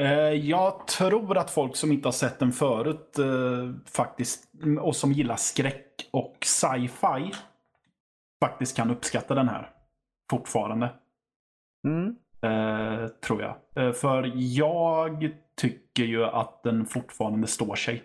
Uh, 0.00 0.34
jag 0.34 0.86
tror 0.86 1.38
att 1.38 1.50
folk 1.50 1.76
som 1.76 1.92
inte 1.92 2.08
har 2.08 2.12
sett 2.12 2.38
den 2.38 2.52
förut 2.52 3.16
faktiskt, 3.86 4.44
och 4.80 4.96
som 4.96 5.12
gillar 5.12 5.36
skräck 5.36 6.08
och 6.10 6.36
sci-fi 6.44 7.32
faktiskt 8.44 8.76
kan 8.76 8.90
uppskatta 8.90 9.34
den 9.34 9.48
här. 9.48 9.70
Fortfarande. 10.30 10.94
Mm. 11.86 12.16
Tror 13.20 13.42
jag. 13.42 13.56
För 13.96 14.32
jag 14.36 15.34
tycker 15.60 16.04
ju 16.04 16.24
att 16.24 16.62
den 16.62 16.86
fortfarande 16.86 17.46
står 17.46 17.74
sig. 17.74 18.02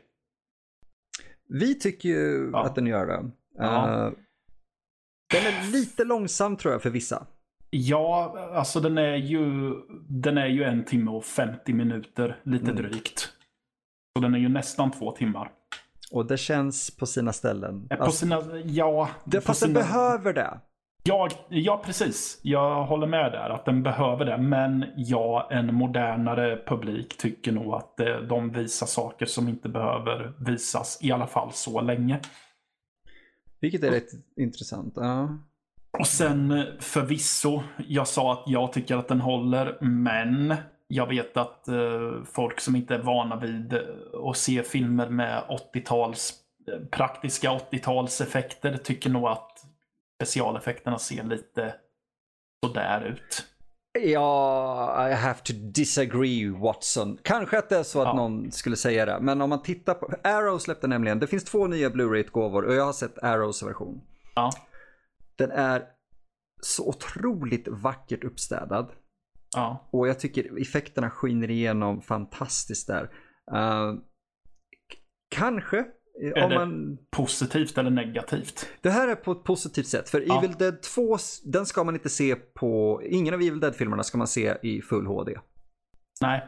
Vi 1.49 1.75
tycker 1.75 2.09
ju 2.09 2.49
ja. 2.53 2.65
att 2.65 2.75
den 2.75 2.87
gör 2.87 3.07
det. 3.07 3.31
Ja. 3.57 4.07
Uh, 4.07 4.13
den 5.31 5.45
är 5.45 5.71
lite 5.71 6.03
långsam 6.03 6.57
tror 6.57 6.73
jag 6.73 6.81
för 6.81 6.89
vissa. 6.89 7.27
Ja, 7.69 8.37
alltså 8.53 8.79
den 8.79 8.97
är 8.97 9.15
ju, 9.15 9.73
den 10.09 10.37
är 10.37 10.47
ju 10.47 10.63
en 10.63 10.83
timme 10.83 11.11
och 11.11 11.25
50 11.25 11.73
minuter, 11.73 12.39
lite 12.43 12.71
mm. 12.71 12.75
drygt. 12.75 13.19
Så 14.17 14.21
den 14.21 14.35
är 14.35 14.39
ju 14.39 14.49
nästan 14.49 14.91
två 14.91 15.11
timmar. 15.11 15.51
Och 16.11 16.25
det 16.25 16.37
känns 16.37 16.97
på 16.97 17.05
sina 17.05 17.33
ställen. 17.33 17.87
På 17.87 18.03
alltså, 18.03 18.17
sina, 18.17 18.43
ja. 18.65 19.09
Det, 19.25 19.41
fast 19.41 19.59
sina... 19.59 19.73
den 19.73 19.83
behöver 19.83 20.33
det. 20.33 20.59
Ja, 21.07 21.29
ja, 21.49 21.81
precis. 21.85 22.39
Jag 22.41 22.85
håller 22.85 23.07
med 23.07 23.31
där 23.31 23.49
att 23.49 23.65
den 23.65 23.83
behöver 23.83 24.25
det. 24.25 24.37
Men 24.37 24.85
ja, 24.95 25.47
en 25.51 25.73
modernare 25.73 26.63
publik 26.67 27.17
tycker 27.17 27.51
nog 27.51 27.73
att 27.73 27.97
de 28.29 28.51
visar 28.51 28.87
saker 28.87 29.25
som 29.25 29.49
inte 29.49 29.69
behöver 29.69 30.33
visas. 30.39 30.99
I 31.01 31.11
alla 31.11 31.27
fall 31.27 31.51
så 31.53 31.81
länge. 31.81 32.19
Vilket 33.61 33.83
är 33.83 33.91
rätt 33.91 34.09
intressant. 34.35 34.93
Ja. 34.95 35.29
Och 35.99 36.07
sen 36.07 36.65
förvisso, 36.79 37.63
jag 37.87 38.07
sa 38.07 38.33
att 38.33 38.43
jag 38.45 38.73
tycker 38.73 38.95
att 38.95 39.07
den 39.07 39.21
håller, 39.21 39.77
men 39.81 40.55
jag 40.87 41.07
vet 41.07 41.37
att 41.37 41.67
eh, 41.67 42.23
folk 42.33 42.59
som 42.59 42.75
inte 42.75 42.95
är 42.95 42.99
vana 42.99 43.35
vid 43.35 43.79
att 44.29 44.37
se 44.37 44.63
filmer 44.63 45.09
med 45.09 45.43
80-tals 45.73 46.33
praktiska 46.91 47.49
80-talseffekter 47.49 48.77
tycker 48.77 49.09
nog 49.09 49.27
att 49.27 49.54
specialeffekterna 50.15 50.99
ser 50.99 51.23
lite 51.23 51.75
sådär 52.65 53.01
ut. 53.01 53.45
Ja, 53.99 55.09
I 55.09 55.13
have 55.13 55.39
to 55.43 55.53
disagree 55.53 56.49
Watson. 56.49 57.17
Kanske 57.23 57.57
att 57.57 57.69
det 57.69 57.77
är 57.77 57.83
så 57.83 58.01
att 58.01 58.07
ja. 58.07 58.13
någon 58.13 58.51
skulle 58.51 58.75
säga 58.75 59.05
det. 59.05 59.19
Men 59.21 59.41
om 59.41 59.49
man 59.49 59.61
tittar 59.61 59.93
på, 59.93 60.13
Arrow 60.23 60.57
släppte 60.57 60.87
nämligen, 60.87 61.19
det 61.19 61.27
finns 61.27 61.43
två 61.43 61.67
nya 61.67 61.89
Blu-ray-utgåvor 61.89 62.65
och 62.65 62.73
jag 62.73 62.85
har 62.85 62.93
sett 62.93 63.23
Arrows 63.23 63.63
version. 63.63 64.01
Ja. 64.35 64.51
Den 65.35 65.51
är 65.51 65.83
så 66.61 66.89
otroligt 66.89 67.67
vackert 67.67 68.23
uppstädad. 68.23 68.91
Ja. 69.55 69.89
Och 69.91 70.07
jag 70.07 70.19
tycker 70.19 70.61
effekterna 70.61 71.09
skiner 71.09 71.51
igenom 71.51 72.01
fantastiskt 72.01 72.87
där. 72.87 73.03
Uh, 73.53 73.99
kanske 75.29 75.85
är 76.21 76.43
om 76.43 76.49
det 76.49 76.55
man... 76.55 76.97
positivt 77.11 77.77
eller 77.77 77.89
negativt? 77.89 78.69
Det 78.81 78.89
här 78.89 79.07
är 79.07 79.15
på 79.15 79.31
ett 79.31 79.43
positivt 79.43 79.87
sätt. 79.87 80.09
För 80.09 80.23
ja. 80.27 80.37
Evil 80.37 80.55
Dead 80.57 80.81
2, 80.81 81.17
den 81.43 81.65
ska 81.65 81.83
man 81.83 81.95
inte 81.95 82.09
se 82.09 82.35
på, 82.35 83.01
ingen 83.05 83.33
av 83.33 83.41
Evil 83.41 83.59
Dead-filmerna 83.59 84.03
ska 84.03 84.17
man 84.17 84.27
se 84.27 84.57
i 84.63 84.81
full 84.81 85.05
HD. 85.05 85.37
Nej. 86.21 86.43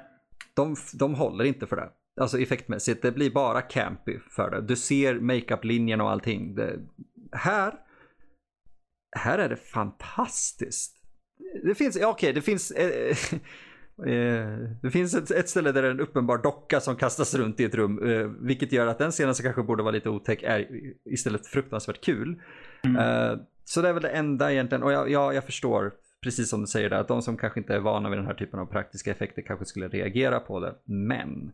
De, 0.54 0.76
de 0.94 1.16
håller 1.16 1.46
inte 1.46 1.68
för 1.68 1.76
det. 1.76 1.90
Alltså 2.22 2.40
effektmässigt, 2.40 3.02
det 3.02 3.12
blir 3.12 3.32
bara 3.32 3.62
campy 3.62 4.20
för 4.30 4.52
det. 4.52 4.62
Du 4.62 4.76
ser 4.76 5.20
makeup-linjen 5.20 6.02
och 6.02 6.12
allting. 6.12 6.56
Det, 6.56 6.80
här, 7.32 7.74
här 9.16 9.40
är 9.40 9.50
det 9.50 9.56
fantastiskt. 9.56 10.94
Det 11.64 11.76
finns, 11.76 11.96
ja, 11.96 12.08
okej, 12.08 12.30
okay, 12.30 12.34
det 12.34 12.42
finns 12.42 12.72
Eh, 12.72 13.16
det 14.82 14.92
finns 14.92 15.14
ett, 15.14 15.32
ett, 15.32 15.50
ställe 15.50 15.72
där 15.72 15.82
det 15.82 15.88
är 15.88 15.92
en 15.92 16.00
uppenbar 16.00 16.38
docka 16.38 16.80
som 16.80 16.96
kastas 16.96 17.36
runt 17.36 17.60
i 17.60 17.64
ett 17.64 17.76
rum. 17.76 18.10
Eh, 18.10 18.28
vilket 18.28 18.72
gör 18.72 18.88
att 18.88 18.98
den 18.98 19.12
scenen 19.12 19.36
som 19.36 19.44
kanske 19.44 19.64
borde 19.64 19.84
vara 19.84 19.92
lite 19.92 20.10
otäck 20.10 20.44
är 20.44 20.68
istället 21.06 21.48
fruktansvärt 21.48 22.02
kul. 22.02 22.42
Mm. 22.84 22.98
Eh, 22.98 23.40
så 23.64 23.82
det 23.82 23.90
är 23.90 23.94
väl 23.94 24.04
det 24.04 24.10
enda 24.10 24.52
egentligen. 24.52 24.84
Och 24.84 24.92
jag, 24.92 25.10
jag, 25.10 25.36
jag 25.36 25.44
förstår, 25.44 25.94
precis 26.24 26.50
som 26.50 26.62
du 26.62 26.68
säger 26.68 26.90
där, 26.90 26.98
att 26.98 27.08
de 27.08 27.22
som 27.22 27.38
kanske 27.38 27.60
inte 27.60 27.74
är 27.74 27.80
vana 27.80 28.10
vid 28.10 28.18
den 28.18 28.26
här 28.26 28.34
typen 28.34 28.60
av 28.60 28.66
praktiska 28.66 29.12
effekter 29.12 29.42
kanske 29.42 29.66
skulle 29.66 29.88
reagera 29.88 30.40
på 30.40 30.60
det. 30.60 30.76
Men 30.86 31.52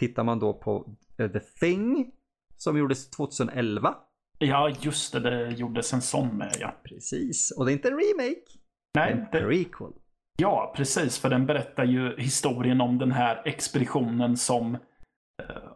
tittar 0.00 0.24
man 0.24 0.38
då 0.38 0.52
på 0.52 0.96
The 1.16 1.40
Thing 1.40 2.12
som 2.56 2.78
gjordes 2.78 3.10
2011. 3.10 3.94
Ja, 4.38 4.72
just 4.80 5.12
det. 5.12 5.20
Det 5.20 5.50
gjordes 5.50 5.92
en 5.92 6.02
sån 6.02 6.38
med 6.38 6.56
ja. 6.60 6.74
Precis. 6.84 7.50
Och 7.50 7.66
det 7.66 7.72
är 7.72 7.74
inte 7.74 7.88
en 7.88 7.94
remake. 7.94 8.58
Nej. 8.94 9.12
En 9.12 9.26
prequel. 9.30 9.92
Ja, 10.36 10.72
precis. 10.76 11.18
För 11.18 11.30
den 11.30 11.46
berättar 11.46 11.84
ju 11.84 12.16
historien 12.20 12.80
om 12.80 12.98
den 12.98 13.12
här 13.12 13.42
expeditionen 13.44 14.36
som 14.36 14.74
eh, 14.74 14.80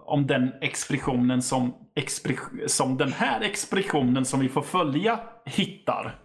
om 0.04 0.26
den 0.26 0.52
expeditionen 0.60 1.42
som, 1.42 1.74
som 2.66 2.96
den 2.96 3.12
här 3.12 3.40
expeditionen 3.40 4.24
som 4.24 4.40
vi 4.40 4.48
får 4.48 4.62
följa 4.62 5.20
hittar. 5.44 6.18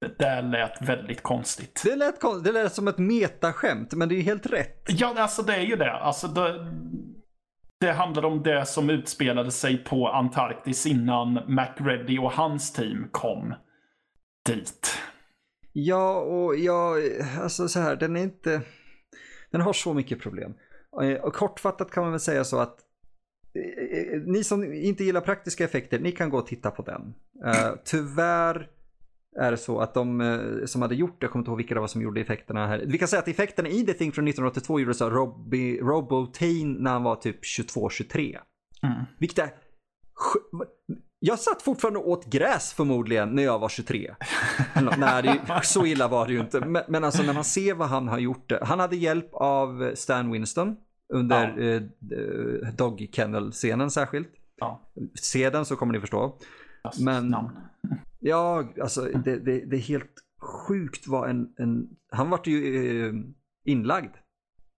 Det 0.00 0.18
där 0.18 0.42
lät 0.42 0.82
väldigt 0.82 1.22
konstigt. 1.22 1.82
Det 1.84 1.96
lät, 1.96 2.20
kon- 2.20 2.42
det 2.42 2.52
lät 2.52 2.72
som 2.74 2.88
ett 2.88 2.98
metaskämt, 2.98 3.92
men 3.94 4.08
det 4.08 4.14
är 4.14 4.16
ju 4.16 4.22
helt 4.22 4.46
rätt. 4.46 4.84
Ja, 4.88 5.14
alltså 5.18 5.42
det 5.42 5.54
är 5.54 5.60
ju 5.62 5.76
det. 5.76 5.92
Alltså 5.92 6.28
det, 6.28 6.66
det 7.80 7.92
handlar 7.92 8.24
om 8.24 8.42
det 8.42 8.66
som 8.66 8.90
utspelade 8.90 9.50
sig 9.50 9.84
på 9.84 10.08
Antarktis 10.08 10.86
innan 10.86 11.32
MacReady 11.46 12.18
och 12.18 12.32
hans 12.32 12.72
team 12.72 13.08
kom 13.10 13.54
dit. 14.46 14.98
Ja, 15.72 16.20
och 16.20 16.56
jag, 16.56 17.02
alltså 17.40 17.68
så 17.68 17.80
här, 17.80 17.96
den 17.96 18.16
är 18.16 18.22
inte, 18.22 18.62
den 19.50 19.60
har 19.60 19.72
så 19.72 19.94
mycket 19.94 20.20
problem. 20.20 20.54
Eh, 21.02 21.20
Och 21.24 21.34
kortfattat 21.34 21.90
kan 21.90 22.02
man 22.02 22.12
väl 22.12 22.20
säga 22.20 22.44
så 22.44 22.58
att 22.58 22.78
eh, 23.54 23.98
eh, 23.98 24.20
ni 24.26 24.44
som 24.44 24.72
inte 24.72 25.04
gillar 25.04 25.20
praktiska 25.20 25.64
effekter, 25.64 25.98
ni 25.98 26.12
kan 26.12 26.30
gå 26.30 26.38
och 26.38 26.46
titta 26.46 26.70
på 26.70 26.82
den. 26.82 27.14
Eh, 27.46 27.70
tyvärr 27.84 28.70
är 29.40 29.50
det 29.50 29.56
så 29.56 29.80
att 29.80 29.94
de 29.94 30.62
som 30.66 30.82
hade 30.82 30.94
gjort 30.94 31.20
det, 31.20 31.24
jag 31.24 31.30
kommer 31.32 31.40
inte 31.40 31.50
ihåg 31.50 31.58
vilka 31.58 31.74
det 31.74 31.80
var 31.80 31.86
som 31.88 32.02
gjorde 32.02 32.20
effekterna 32.20 32.66
här. 32.66 32.84
Vi 32.86 32.98
kan 32.98 33.08
säga 33.08 33.22
att 33.22 33.28
effekterna 33.28 33.68
i 33.68 33.86
The 33.86 33.92
Thing 33.92 34.12
från 34.12 34.28
1982 34.28 34.80
gjordes 34.80 35.02
av 35.02 35.10
Robbie, 35.10 35.80
Robo 35.80 36.26
Tain 36.26 36.72
när 36.72 36.90
han 36.90 37.02
var 37.02 37.16
typ 37.16 37.36
22-23. 37.42 38.38
Mm. 38.82 39.04
Vilket 39.18 39.38
är... 39.38 39.50
Jag 41.24 41.38
satt 41.38 41.62
fortfarande 41.62 41.98
och 42.00 42.08
åt 42.08 42.26
gräs 42.26 42.72
förmodligen 42.72 43.28
när 43.34 43.42
jag 43.42 43.58
var 43.58 43.68
23. 43.68 44.14
Eller 44.74 44.90
nå- 44.90 44.96
Nej, 44.98 45.22
det, 45.22 45.60
så 45.64 45.86
illa 45.86 46.08
var 46.08 46.26
det 46.26 46.32
ju 46.32 46.40
inte. 46.40 46.60
Men, 46.60 46.82
men 46.88 47.04
alltså 47.04 47.22
när 47.22 47.34
man 47.34 47.44
ser 47.44 47.74
vad 47.74 47.88
han 47.88 48.08
har 48.08 48.18
gjort. 48.18 48.48
det- 48.48 48.64
Han 48.64 48.80
hade 48.80 48.96
hjälp 48.96 49.28
av 49.34 49.94
Stan 49.94 50.32
Winston 50.32 50.76
under 51.14 51.54
Ja. 51.58 51.62
eh, 51.64 51.82
eh, 52.64 52.74
Dog 52.74 53.08
Kennel-scenen 53.12 53.90
särskilt. 53.90 54.28
Ja. 54.56 54.92
Se 55.20 55.50
den 55.50 55.64
så 55.64 55.76
kommer 55.76 55.92
ni 55.92 56.00
förstå. 56.00 56.38
Men- 57.00 57.28
namn. 57.28 57.50
Ja, 58.20 58.64
alltså 58.82 59.00
det, 59.04 59.36
det, 59.38 59.60
det 59.70 59.76
är 59.76 59.80
helt 59.80 60.14
sjukt 60.68 61.06
vad 61.08 61.30
en... 61.30 61.48
en 61.58 61.88
han 62.10 62.30
vart 62.30 62.46
ju 62.46 63.06
eh, 63.08 63.14
inlagd 63.64 64.14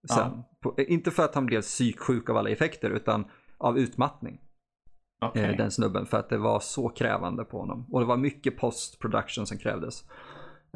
sen. 0.08 0.18
Ja. 0.18 0.50
På, 0.60 0.74
eh, 0.78 0.92
inte 0.92 1.10
för 1.10 1.24
att 1.24 1.34
han 1.34 1.46
blev 1.46 1.60
psyksjuk 1.60 2.30
av 2.30 2.36
alla 2.36 2.50
effekter 2.50 2.90
utan 2.90 3.24
av 3.58 3.78
utmattning. 3.78 4.40
Okej. 5.28 5.44
eh, 5.44 5.56
den 5.56 5.70
snubben 5.70 6.06
för 6.06 6.18
att 6.18 6.28
det 6.28 6.38
var 6.38 6.60
så 6.60 6.88
krävande 6.88 7.44
på 7.44 7.58
honom. 7.58 7.86
Och 7.92 8.00
det 8.00 8.06
var 8.06 8.16
mycket 8.16 8.56
post 8.56 8.98
production 8.98 9.46
som 9.46 9.58
krävdes. 9.58 10.04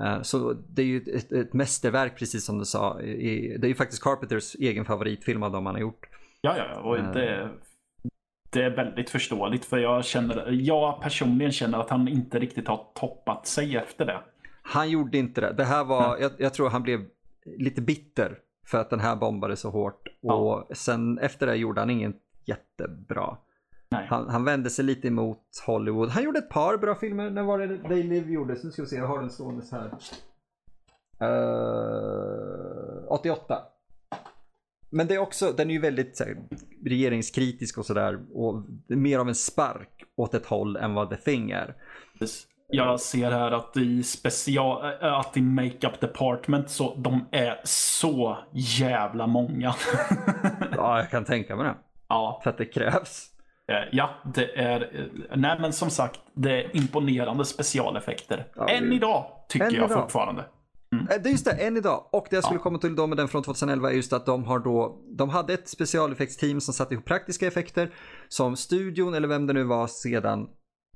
Eh, 0.00 0.22
Så 0.22 0.52
det 0.52 0.82
är 0.82 0.86
ju 0.86 0.96
ett, 1.14 1.32
ett 1.32 1.52
mästerverk 1.52 2.18
precis 2.18 2.44
som 2.44 2.58
du 2.58 2.64
sa. 2.64 3.00
I- 3.00 3.56
Det 3.58 3.66
är 3.66 3.68
ju 3.68 3.74
faktiskt 3.74 4.02
Carpenters 4.02 4.54
egen 4.54 4.84
favoritfilm 4.84 5.42
av 5.42 5.52
dem 5.52 5.66
han 5.66 5.74
har 5.74 5.80
gjort. 5.82 6.06
Ja, 6.40 6.56
ja, 6.56 6.80
och 6.80 6.98
Eh. 6.98 7.12
det, 7.12 7.48
det 8.50 8.62
är 8.62 8.70
väldigt 8.76 9.10
förståeligt 9.10 9.64
för 9.64 9.78
jag 9.78 10.04
känner, 10.04 10.48
jag 10.52 11.00
personligen 11.02 11.52
känner 11.52 11.78
att 11.78 11.90
han 11.90 12.08
inte 12.08 12.38
riktigt 12.38 12.68
har 12.68 12.84
toppat 12.94 13.46
sig 13.46 13.76
efter 13.76 14.06
det. 14.06 14.20
Han 14.62 14.90
gjorde 14.90 15.18
inte 15.18 15.40
det. 15.40 15.52
Det 15.52 15.64
här 15.64 15.84
var, 15.84 16.18
jag, 16.18 16.32
jag 16.38 16.54
tror 16.54 16.70
han 16.70 16.82
blev 16.82 17.04
lite 17.44 17.80
bitter 17.82 18.38
för 18.66 18.78
att 18.78 18.90
den 18.90 19.00
här 19.00 19.16
bombade 19.16 19.56
så 19.56 19.70
hårt. 19.70 20.08
Ja. 20.20 20.34
Och 20.34 20.76
sen 20.76 21.18
efter 21.18 21.46
det 21.46 21.56
gjorde 21.56 21.80
han 21.80 21.90
inget 21.90 22.16
jättebra. 22.44 23.36
Nej. 23.90 24.06
Han, 24.10 24.28
han 24.28 24.44
vände 24.44 24.70
sig 24.70 24.84
lite 24.84 25.08
emot 25.08 25.42
Hollywood. 25.66 26.08
Han 26.08 26.22
gjorde 26.22 26.38
ett 26.38 26.48
par 26.50 26.76
bra 26.76 26.94
filmer. 26.94 27.30
När 27.30 27.42
var 27.42 27.58
det 27.58 27.88
They 27.88 28.02
Live 28.02 28.32
gjordes? 28.32 28.64
Nu 28.64 28.70
ska 28.70 28.82
vi 28.82 28.88
se, 28.88 28.96
jag 28.96 29.06
har 29.06 29.20
den 29.20 29.30
ståendes 29.30 29.72
här. 29.72 29.92
Eh, 31.20 33.12
88. 33.12 33.58
Men 34.90 35.06
det 35.06 35.14
är 35.14 35.18
också, 35.18 35.52
den 35.56 35.70
är 35.70 35.74
ju 35.74 35.80
väldigt 35.80 36.20
här, 36.20 36.36
regeringskritisk 36.84 37.78
och 37.78 37.86
sådär. 37.86 38.18
Och 38.32 38.64
mer 38.88 39.18
av 39.18 39.28
en 39.28 39.34
spark 39.34 40.04
åt 40.16 40.34
ett 40.34 40.46
håll 40.46 40.76
än 40.76 40.94
vad 40.94 41.10
The 41.10 41.16
Thing 41.16 41.50
är. 41.50 41.74
Jag 42.70 43.00
ser 43.00 43.30
här 43.30 43.50
att 43.50 43.76
i 43.76 44.02
special, 44.02 44.92
äh, 45.02 45.12
att 45.12 45.36
i 45.36 45.40
makeup 45.40 46.00
department 46.00 46.70
så 46.70 46.94
de 46.94 47.28
är 47.30 47.60
så 47.64 48.38
jävla 48.52 49.26
många. 49.26 49.74
Ja, 50.76 50.98
jag 50.98 51.10
kan 51.10 51.24
tänka 51.24 51.56
mig 51.56 51.64
det. 51.64 51.74
ja, 52.08 52.40
För 52.42 52.50
att 52.50 52.58
det 52.58 52.64
krävs. 52.64 53.30
Eh, 53.68 53.74
ja, 53.92 54.10
det 54.34 54.58
är, 54.58 54.80
eh, 54.80 55.36
nej 55.36 55.58
men 55.60 55.72
som 55.72 55.90
sagt, 55.90 56.20
det 56.34 56.64
är 56.64 56.76
imponerande 56.76 57.44
specialeffekter. 57.44 58.46
Ja, 58.56 58.68
Än 58.68 58.88
det- 58.90 58.94
idag, 58.96 59.24
tycker 59.48 59.66
Än 59.66 59.74
jag 59.74 59.90
idag. 59.90 60.02
fortfarande. 60.02 60.42
Eh, 60.92 61.22
Det 61.22 61.28
är 61.28 61.30
just 61.30 61.44
det, 61.44 61.52
än 61.66 61.76
idag. 61.76 62.08
Och 62.12 62.26
det 62.30 62.36
jag 62.36 62.44
skulle 62.44 62.58
Ja. 62.58 62.62
komma 62.62 62.78
till 62.78 62.96
då 62.96 63.06
med 63.06 63.16
den 63.18 63.28
från 63.28 63.42
2011 63.42 63.90
är 63.90 63.94
just 63.94 64.12
att 64.12 64.26
de 64.26 64.44
har 64.44 64.58
då, 64.58 64.98
de 65.18 65.28
hade 65.28 65.54
ett 65.54 65.68
specialeffektsteam 65.68 66.60
som 66.60 66.74
satte 66.74 66.94
ihop 66.94 67.04
praktiska 67.04 67.46
effekter 67.46 67.90
som 68.28 68.56
studion 68.56 69.14
eller 69.14 69.28
vem 69.28 69.46
det 69.46 69.52
nu 69.52 69.64
var 69.64 69.86
sedan 69.86 70.48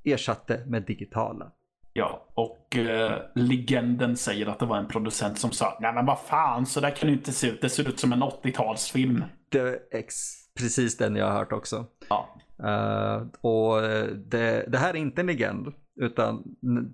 ersatte 0.04 0.64
med 0.66 0.82
digitala. 0.82 1.52
Ja, 1.94 2.26
och 2.34 2.76
eh, 2.76 3.18
legenden 3.34 4.16
säger 4.16 4.46
att 4.46 4.58
det 4.58 4.66
var 4.66 4.76
en 4.78 4.88
producent 4.88 5.38
som 5.38 5.50
sa 5.50 5.78
Nej 5.80 5.92
men 5.94 6.06
vad 6.06 6.18
fan, 6.20 6.66
så 6.66 6.80
där 6.80 6.90
kan 6.90 7.06
det 7.06 7.12
inte 7.12 7.32
se 7.32 7.48
ut. 7.48 7.60
Det 7.60 7.68
ser 7.68 7.88
ut 7.88 8.00
som 8.00 8.12
en 8.12 8.22
80-talsfilm. 8.22 9.22
Det 9.48 9.78
ex, 9.92 10.14
precis 10.60 10.96
den 10.96 11.16
jag 11.16 11.26
har 11.26 11.32
hört 11.38 11.52
också. 11.52 11.86
Ja. 12.08 12.28
Eh, 12.64 13.22
och 13.40 13.84
eh, 13.84 14.06
det, 14.06 14.64
det 14.68 14.78
här 14.78 14.90
är 14.94 14.98
inte 14.98 15.20
en 15.20 15.26
legend. 15.26 15.72
Utan 16.00 16.44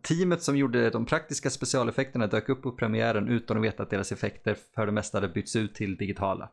teamet 0.03 0.43
som 0.43 0.57
gjorde 0.57 0.91
de 0.91 1.07
praktiska 1.07 1.51
specialeffekterna 1.51 2.27
dök 2.27 2.49
upp 2.49 2.63
på 2.63 2.73
premiären 2.73 3.29
utan 3.29 3.57
att 3.57 3.63
veta 3.63 3.83
att 3.83 3.91
deras 3.91 4.13
effekter 4.13 4.57
för 4.75 4.87
det 4.87 4.93
mesta 4.93 5.17
hade 5.19 5.29
bytts 5.29 5.57
ut 5.57 5.75
till 5.75 5.97
digitala. 5.97 6.51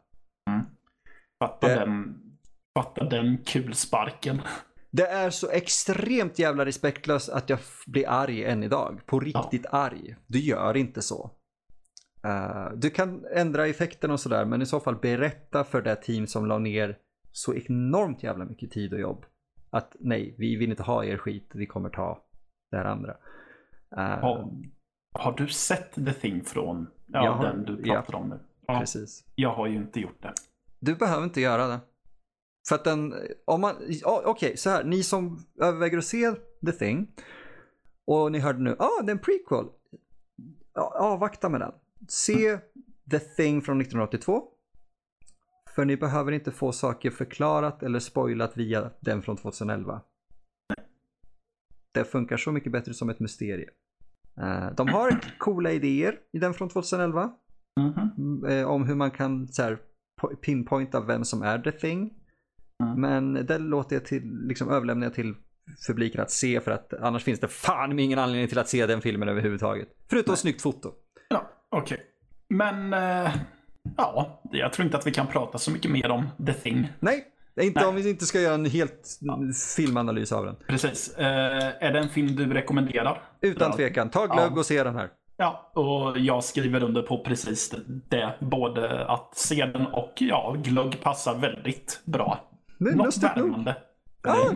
Fatta, 1.44 1.68
Det- 1.68 1.76
den, 1.76 2.16
fatta 2.80 3.04
den 3.10 3.38
kulsparken. 3.46 4.42
Det 4.92 5.08
är 5.08 5.30
så 5.30 5.50
extremt 5.50 6.40
jävla 6.40 6.66
respektlöst 6.66 7.30
att 7.30 7.50
jag 7.50 7.60
blir 7.88 8.10
arg 8.10 8.44
än 8.46 8.64
idag. 8.64 9.02
På 9.06 9.20
riktigt 9.20 9.66
arg. 9.70 10.16
Du 10.28 10.40
gör 10.40 10.78
inte 10.78 11.02
så. 11.02 11.32
Eh, 12.26 12.72
du 12.76 12.90
kan 12.90 13.26
ändra 13.26 13.68
effekten 13.68 14.12
och 14.12 14.20
sådär 14.20 14.46
men 14.46 14.62
i 14.62 14.66
så 14.66 14.80
fall 14.80 14.96
berätta 14.96 15.64
för 15.64 15.82
det 15.82 15.96
team 15.96 16.28
som 16.28 16.46
la 16.46 16.58
ner 16.60 16.98
så 17.32 17.54
enormt 17.54 18.24
jävla 18.24 18.46
mycket 18.46 18.72
tid 18.72 18.94
och 18.94 19.00
jobb. 19.00 19.26
Att 19.70 19.96
nej, 20.00 20.36
vi 20.38 20.56
vill 20.56 20.70
inte 20.70 20.84
ha 20.84 21.06
er 21.06 21.18
skit, 21.18 21.50
vi 21.54 21.66
kommer 21.66 21.90
ta 21.90 22.24
det 22.72 22.78
här 22.78 22.86
andra. 22.86 23.12
Eh, 23.98 24.20
Har, 24.20 24.52
har 25.12 25.32
du 25.32 25.48
sett 25.48 25.96
The 25.96 26.14
Thing 26.14 26.44
från 26.44 26.88
ja, 27.08 27.32
har- 27.32 27.44
den 27.44 27.64
du 27.66 27.82
ja. 27.84 27.94
pratar 27.94 28.16
om 28.16 28.30
nu? 28.30 28.40
Ja, 28.68 28.80
Precis. 28.80 29.24
jag 29.36 29.54
har 29.54 29.68
ju 29.68 29.76
inte 29.76 30.00
gjort 30.00 30.22
det. 30.24 30.34
Du 30.80 30.96
behöver 30.96 31.24
inte 31.24 31.42
göra 31.42 31.68
det. 31.68 31.80
För 32.68 32.76
att 32.76 32.84
den, 32.84 33.14
om 33.46 33.62
man, 33.62 33.76
ja, 33.88 34.22
okej 34.26 34.58
så 34.58 34.70
här, 34.70 34.84
ni 34.84 35.04
som 35.04 35.40
överväger 35.62 35.98
att 35.98 36.06
se 36.06 36.32
The 36.66 36.72
Thing 36.72 37.08
och 38.08 38.32
ni 38.32 38.40
hörde 38.40 38.60
nu, 38.60 38.76
ja 38.80 38.86
ah, 38.86 39.02
det 39.04 39.10
är 39.12 39.16
en 39.16 39.20
prequel. 39.20 39.66
Ja, 40.74 40.96
avvakta 41.00 41.50
med 41.50 41.60
den. 41.62 41.72
Se 42.08 42.58
The 43.12 43.20
Thing 43.20 43.62
från 43.62 43.82
1982. 43.82 44.44
För 45.76 45.86
ni 45.86 45.98
behöver 45.98 46.32
inte 46.32 46.52
få 46.52 46.72
saker 46.72 47.12
förklarat 47.12 47.84
eller 47.84 48.00
spoilat 48.00 48.58
via 48.58 48.92
den 49.00 49.22
från 49.22 49.38
2011. 49.38 50.02
Det 51.94 52.04
funkar 52.06 52.38
så 52.38 52.52
mycket 52.52 52.72
bättre 52.72 52.94
som 52.94 53.10
ett 53.10 53.20
mysterium. 53.20 53.70
Eh, 54.42 54.72
De 54.78 54.88
har 54.88 55.20
coola 55.38 55.72
idéer 55.72 56.20
i 56.32 56.40
den 56.40 56.54
från 56.54 56.70
2011 56.70 57.32
Mhm. 57.80 58.46
eh, 58.46 58.66
om 58.66 58.88
hur 58.88 58.96
man 58.96 59.12
kan 59.12 59.48
så 59.48 59.64
här, 59.64 59.78
po- 60.22 60.36
pinpointa 60.36 61.02
vem 61.02 61.26
som 61.26 61.42
är 61.42 61.60
the 61.60 61.72
thing. 61.72 62.14
Mm. 62.84 63.02
Men 63.02 63.34
det 63.46 63.58
låter 63.58 63.96
jag 63.96 64.06
till, 64.06 64.24
liksom 64.48 64.70
överlämnar 64.70 65.06
jag 65.08 65.14
till 65.14 65.36
publiken 65.88 66.22
att 66.22 66.32
se 66.32 66.60
för 66.62 66.72
att 66.72 66.94
annars 66.94 67.24
finns 67.24 67.40
det 67.40 67.48
fan 67.48 68.00
ingen 68.00 68.20
anledning 68.20 68.48
till 68.48 68.60
att 68.60 68.70
se 68.70 68.86
den 68.86 69.02
filmen 69.02 69.30
överhuvudtaget. 69.30 69.88
Förutom 70.10 70.36
snyggt 70.38 70.62
foto. 70.62 70.94
Ja, 71.72 71.78
okej. 71.78 71.98
Men, 72.50 72.94
eh, 72.94 73.32
ja, 73.98 74.42
jag 74.52 74.74
tror 74.74 74.86
inte 74.86 74.98
att 74.98 75.08
vi 75.08 75.12
kan 75.12 75.28
prata 75.28 75.58
så 75.58 75.72
mycket 75.72 75.92
mer 75.92 76.12
om 76.12 76.28
The 76.46 76.54
Thing. 76.54 76.88
Nej, 77.00 77.26
inte 77.62 77.80
Nej. 77.80 77.90
om 77.90 77.96
vi 77.96 78.10
inte 78.10 78.26
ska 78.26 78.40
göra 78.42 78.54
en 78.54 78.66
helt 78.66 79.20
filmanalys 79.76 80.32
av 80.32 80.46
den. 80.46 80.56
Precis. 80.68 81.18
Eh, 81.18 81.74
är 81.80 81.92
det 81.94 82.00
en 82.00 82.10
film 82.10 82.36
du 82.36 82.54
rekommenderar? 82.54 83.22
Utan 83.42 83.70
Ja. 83.72 83.76
tvekan, 83.78 84.10
ta 84.10 84.26
glögg 84.26 84.52
Ja. 84.56 84.60
och 84.60 84.66
se 84.66 84.84
den 84.84 84.96
här. 84.96 85.10
Ja, 85.38 85.72
och 85.74 86.20
jag 86.20 86.44
skriver 86.44 86.84
under 86.84 87.02
på 87.02 87.24
precis 87.24 87.74
det. 88.10 88.34
Både 88.40 89.06
att 89.08 89.38
se 89.38 89.66
den 89.66 89.88
och 89.88 90.14
ja, 90.20 90.56
glögg 90.64 91.02
passar 91.02 91.36
väldigt 91.36 92.02
bra. 92.06 92.40
Det 92.80 92.90
är 92.90 92.96
Något 92.96 93.06
lustigt 93.06 93.36
nog. 93.36 93.46
värmande. 93.46 93.76
Ja, 94.24 94.52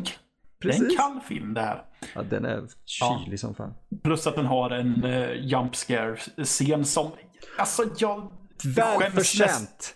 en, 0.63 0.69
det 0.69 0.75
är 0.75 0.75
en 0.75 0.79
precis. 0.79 0.97
kall 0.97 1.19
film 1.27 1.53
det 1.53 1.61
här. 1.61 1.83
Ja, 2.15 2.21
den 2.23 2.45
är 2.45 2.63
kylig 2.85 3.39
som 3.39 3.55
fan. 3.55 3.73
Plus 4.03 4.27
att 4.27 4.35
den 4.35 4.45
har 4.45 4.69
en 4.69 5.03
uh, 5.03 5.45
jump 5.45 5.75
scare-scen 5.75 6.85
som... 6.85 7.11
Alltså 7.57 7.83
jag... 7.97 8.31
Välförtjänt. 8.75 9.95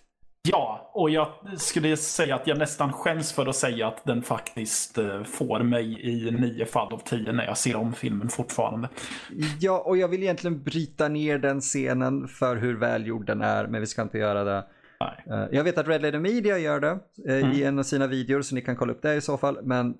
Ja, 0.49 0.91
och 0.93 1.09
jag 1.09 1.27
skulle 1.57 1.97
säga 1.97 2.35
att 2.35 2.47
jag 2.47 2.57
nästan 2.57 2.93
skäms 2.93 3.33
för 3.33 3.45
att 3.45 3.55
säga 3.55 3.87
att 3.87 4.05
den 4.05 4.21
faktiskt 4.23 4.97
eh, 4.97 5.23
får 5.23 5.59
mig 5.63 6.01
i 6.01 6.31
nio 6.31 6.65
fall 6.65 6.93
av 6.93 6.97
tio 7.05 7.31
när 7.31 7.45
jag 7.45 7.57
ser 7.57 7.75
om 7.75 7.93
filmen 7.93 8.29
fortfarande. 8.29 8.89
Ja, 9.59 9.79
och 9.79 9.97
jag 9.97 10.07
vill 10.07 10.23
egentligen 10.23 10.63
bryta 10.63 11.07
ner 11.07 11.37
den 11.37 11.61
scenen 11.61 12.27
för 12.27 12.55
hur 12.55 12.75
välgjord 12.77 13.25
den 13.25 13.41
är, 13.41 13.67
men 13.67 13.81
vi 13.81 13.87
ska 13.87 14.01
inte 14.01 14.17
göra 14.17 14.43
det. 14.43 14.65
Nej. 14.99 15.23
Eh, 15.39 15.47
Jag 15.51 15.63
vet 15.63 15.77
att 15.77 15.87
Red 15.87 16.01
Letter 16.01 16.19
Media 16.19 16.57
gör 16.57 16.79
det 16.79 16.99
eh, 17.27 17.37
Mm. 17.37 17.51
i 17.51 17.63
en 17.63 17.79
av 17.79 17.83
sina 17.83 18.07
videor, 18.07 18.41
så 18.41 18.55
ni 18.55 18.61
kan 18.61 18.75
kolla 18.75 18.93
upp 18.93 19.01
det 19.01 19.15
i 19.15 19.21
så 19.21 19.37
fall. 19.37 19.57
Men 19.63 19.93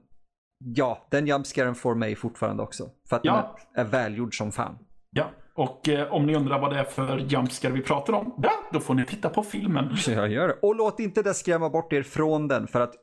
ja, 0.58 1.08
den 1.12 1.28
jumpscaren 1.28 1.76
får 1.76 1.96
mig 1.96 2.16
fortfarande 2.16 2.64
också. 2.64 2.90
För 3.10 3.16
att 3.16 3.26
Ja. 3.26 3.56
den 3.76 3.86
är 3.86 3.90
välgjord 3.90 4.38
som 4.38 4.52
fan. 4.52 4.78
Ja, 5.10 5.32
och 5.54 5.90
eh, 5.90 6.14
om 6.14 6.26
ni 6.26 6.36
undrar 6.36 6.60
vad 6.60 6.72
det 6.74 6.80
är 6.80 6.84
för 6.84 7.18
jumpscare 7.18 7.72
vi 7.74 7.82
pratar 7.82 8.14
om, 8.14 8.34
ja, 8.44 8.52
då 8.74 8.80
får 8.80 8.94
ni 8.94 9.06
titta 9.06 9.30
på 9.30 9.44
filmen. 9.44 9.96
Jag 10.08 10.32
gör 10.32 10.48
det. 10.48 10.54
Och 10.62 10.76
låt 10.76 11.00
inte 11.00 11.22
det 11.22 11.34
skrämma 11.34 11.70
bort 11.70 11.94
er 11.94 12.04
från 12.04 12.48
den, 12.48 12.68
för 12.68 12.82
att 12.82 12.94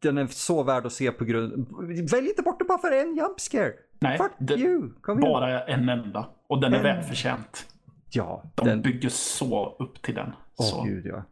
den 0.00 0.18
är 0.18 0.26
så 0.26 0.62
värd 0.62 0.86
att 0.86 0.92
se 0.92 1.12
på 1.12 1.24
grund... 1.24 1.66
Välj 2.10 2.28
inte 2.28 2.42
bort 2.42 2.58
det 2.58 2.64
bara 2.64 2.78
för 2.78 2.92
en 2.92 3.16
jumpscare. 3.16 3.72
Nej, 4.00 4.18
Fuck 4.18 4.32
det, 4.38 4.54
you! 4.54 4.90
Kom 5.00 5.18
igen. 5.18 5.32
bara 5.32 5.64
en 5.64 5.88
enda. 5.88 6.28
Och 6.48 6.60
den 6.60 6.72
är 6.72 6.76
En. 6.76 6.82
välförtjänt. 6.82 7.66
Ja, 8.10 8.42
De 8.54 8.64
den... 8.68 8.82
bygger 8.82 9.08
så 9.08 9.76
upp 9.78 10.02
till 10.02 10.14
den. 10.14 10.32
Åh 10.58 10.66
så. 10.66 10.82
gud 10.82 11.06
ja. 11.06 11.22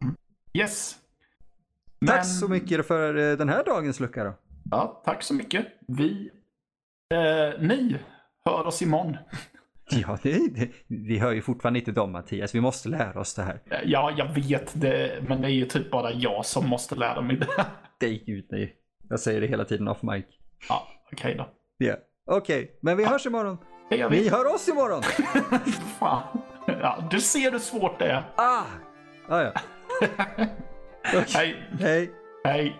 Yes. 0.53 0.95
Tack 2.05 2.15
Men- 2.15 2.25
så 2.25 2.47
mycket 2.47 2.87
för 2.87 3.31
eh, 3.31 3.37
den 3.37 3.49
här 3.49 3.63
dagens 3.65 3.99
lucka 3.99 4.23
då. 4.23 4.33
Ja, 4.71 5.01
tack 5.05 5.23
så 5.23 5.33
mycket. 5.33 5.65
Vi, 5.87 6.29
eh, 7.13 7.59
ni, 7.61 7.95
hör 8.45 8.67
oss 8.67 8.81
imorgon. 8.81 9.17
Ja, 9.89 10.17
det, 10.23 10.55
det, 10.55 10.69
vi 10.87 11.19
hör 11.19 11.31
ju 11.31 11.41
fortfarande 11.41 11.79
inte 11.79 11.91
dem 11.91 12.11
Mattias. 12.11 12.55
Vi 12.55 12.61
måste 12.61 12.89
lära 12.89 13.19
oss 13.19 13.33
det 13.35 13.41
här. 13.41 13.61
Eh, 13.71 13.79
Ja, 13.85 14.11
jag 14.17 14.25
vet 14.33 14.81
det, 14.81 15.23
men 15.27 15.41
det 15.41 15.47
är 15.47 15.51
ju 15.51 15.65
typ 15.65 15.91
bara 15.91 16.11
jag 16.11 16.45
som 16.45 16.69
måste 16.69 16.95
lära 16.95 17.21
mig 17.21 17.35
det. 17.37 17.47
Nej, 18.01 18.23
gud 18.25 18.45
nej. 18.49 18.75
Jag 19.09 19.19
säger 19.19 19.41
det 19.41 19.47
hela 19.47 19.65
tiden 19.65 19.87
off 19.87 20.01
mic. 20.01 20.25
Ja, 20.69 20.87
okej 21.11 21.35
då. 21.35 21.49
Ja, 21.77 21.95
okej. 22.25 22.79
Men 22.81 22.97
vi 22.97 23.05
hörs 23.05 23.25
imorgon. 23.25 23.57
Det 23.89 23.95
gör 23.97 24.09
Vi 24.09 24.19
vi. 24.23 24.29
hör 24.29 24.53
oss 24.55 24.67
imorgon. 24.67 25.01
Fan. 25.99 26.23
Ja, 26.67 27.07
du 27.11 27.21
ser 27.21 27.51
hur 27.51 27.59
svårt 27.59 27.99
det 27.99 28.05
är. 28.05 28.23
Ah! 28.35 28.63
Ah, 29.27 29.41
ja. 29.41 29.51
Hej. 31.35 31.55
Hej. 31.79 32.11
Hej. 32.43 32.75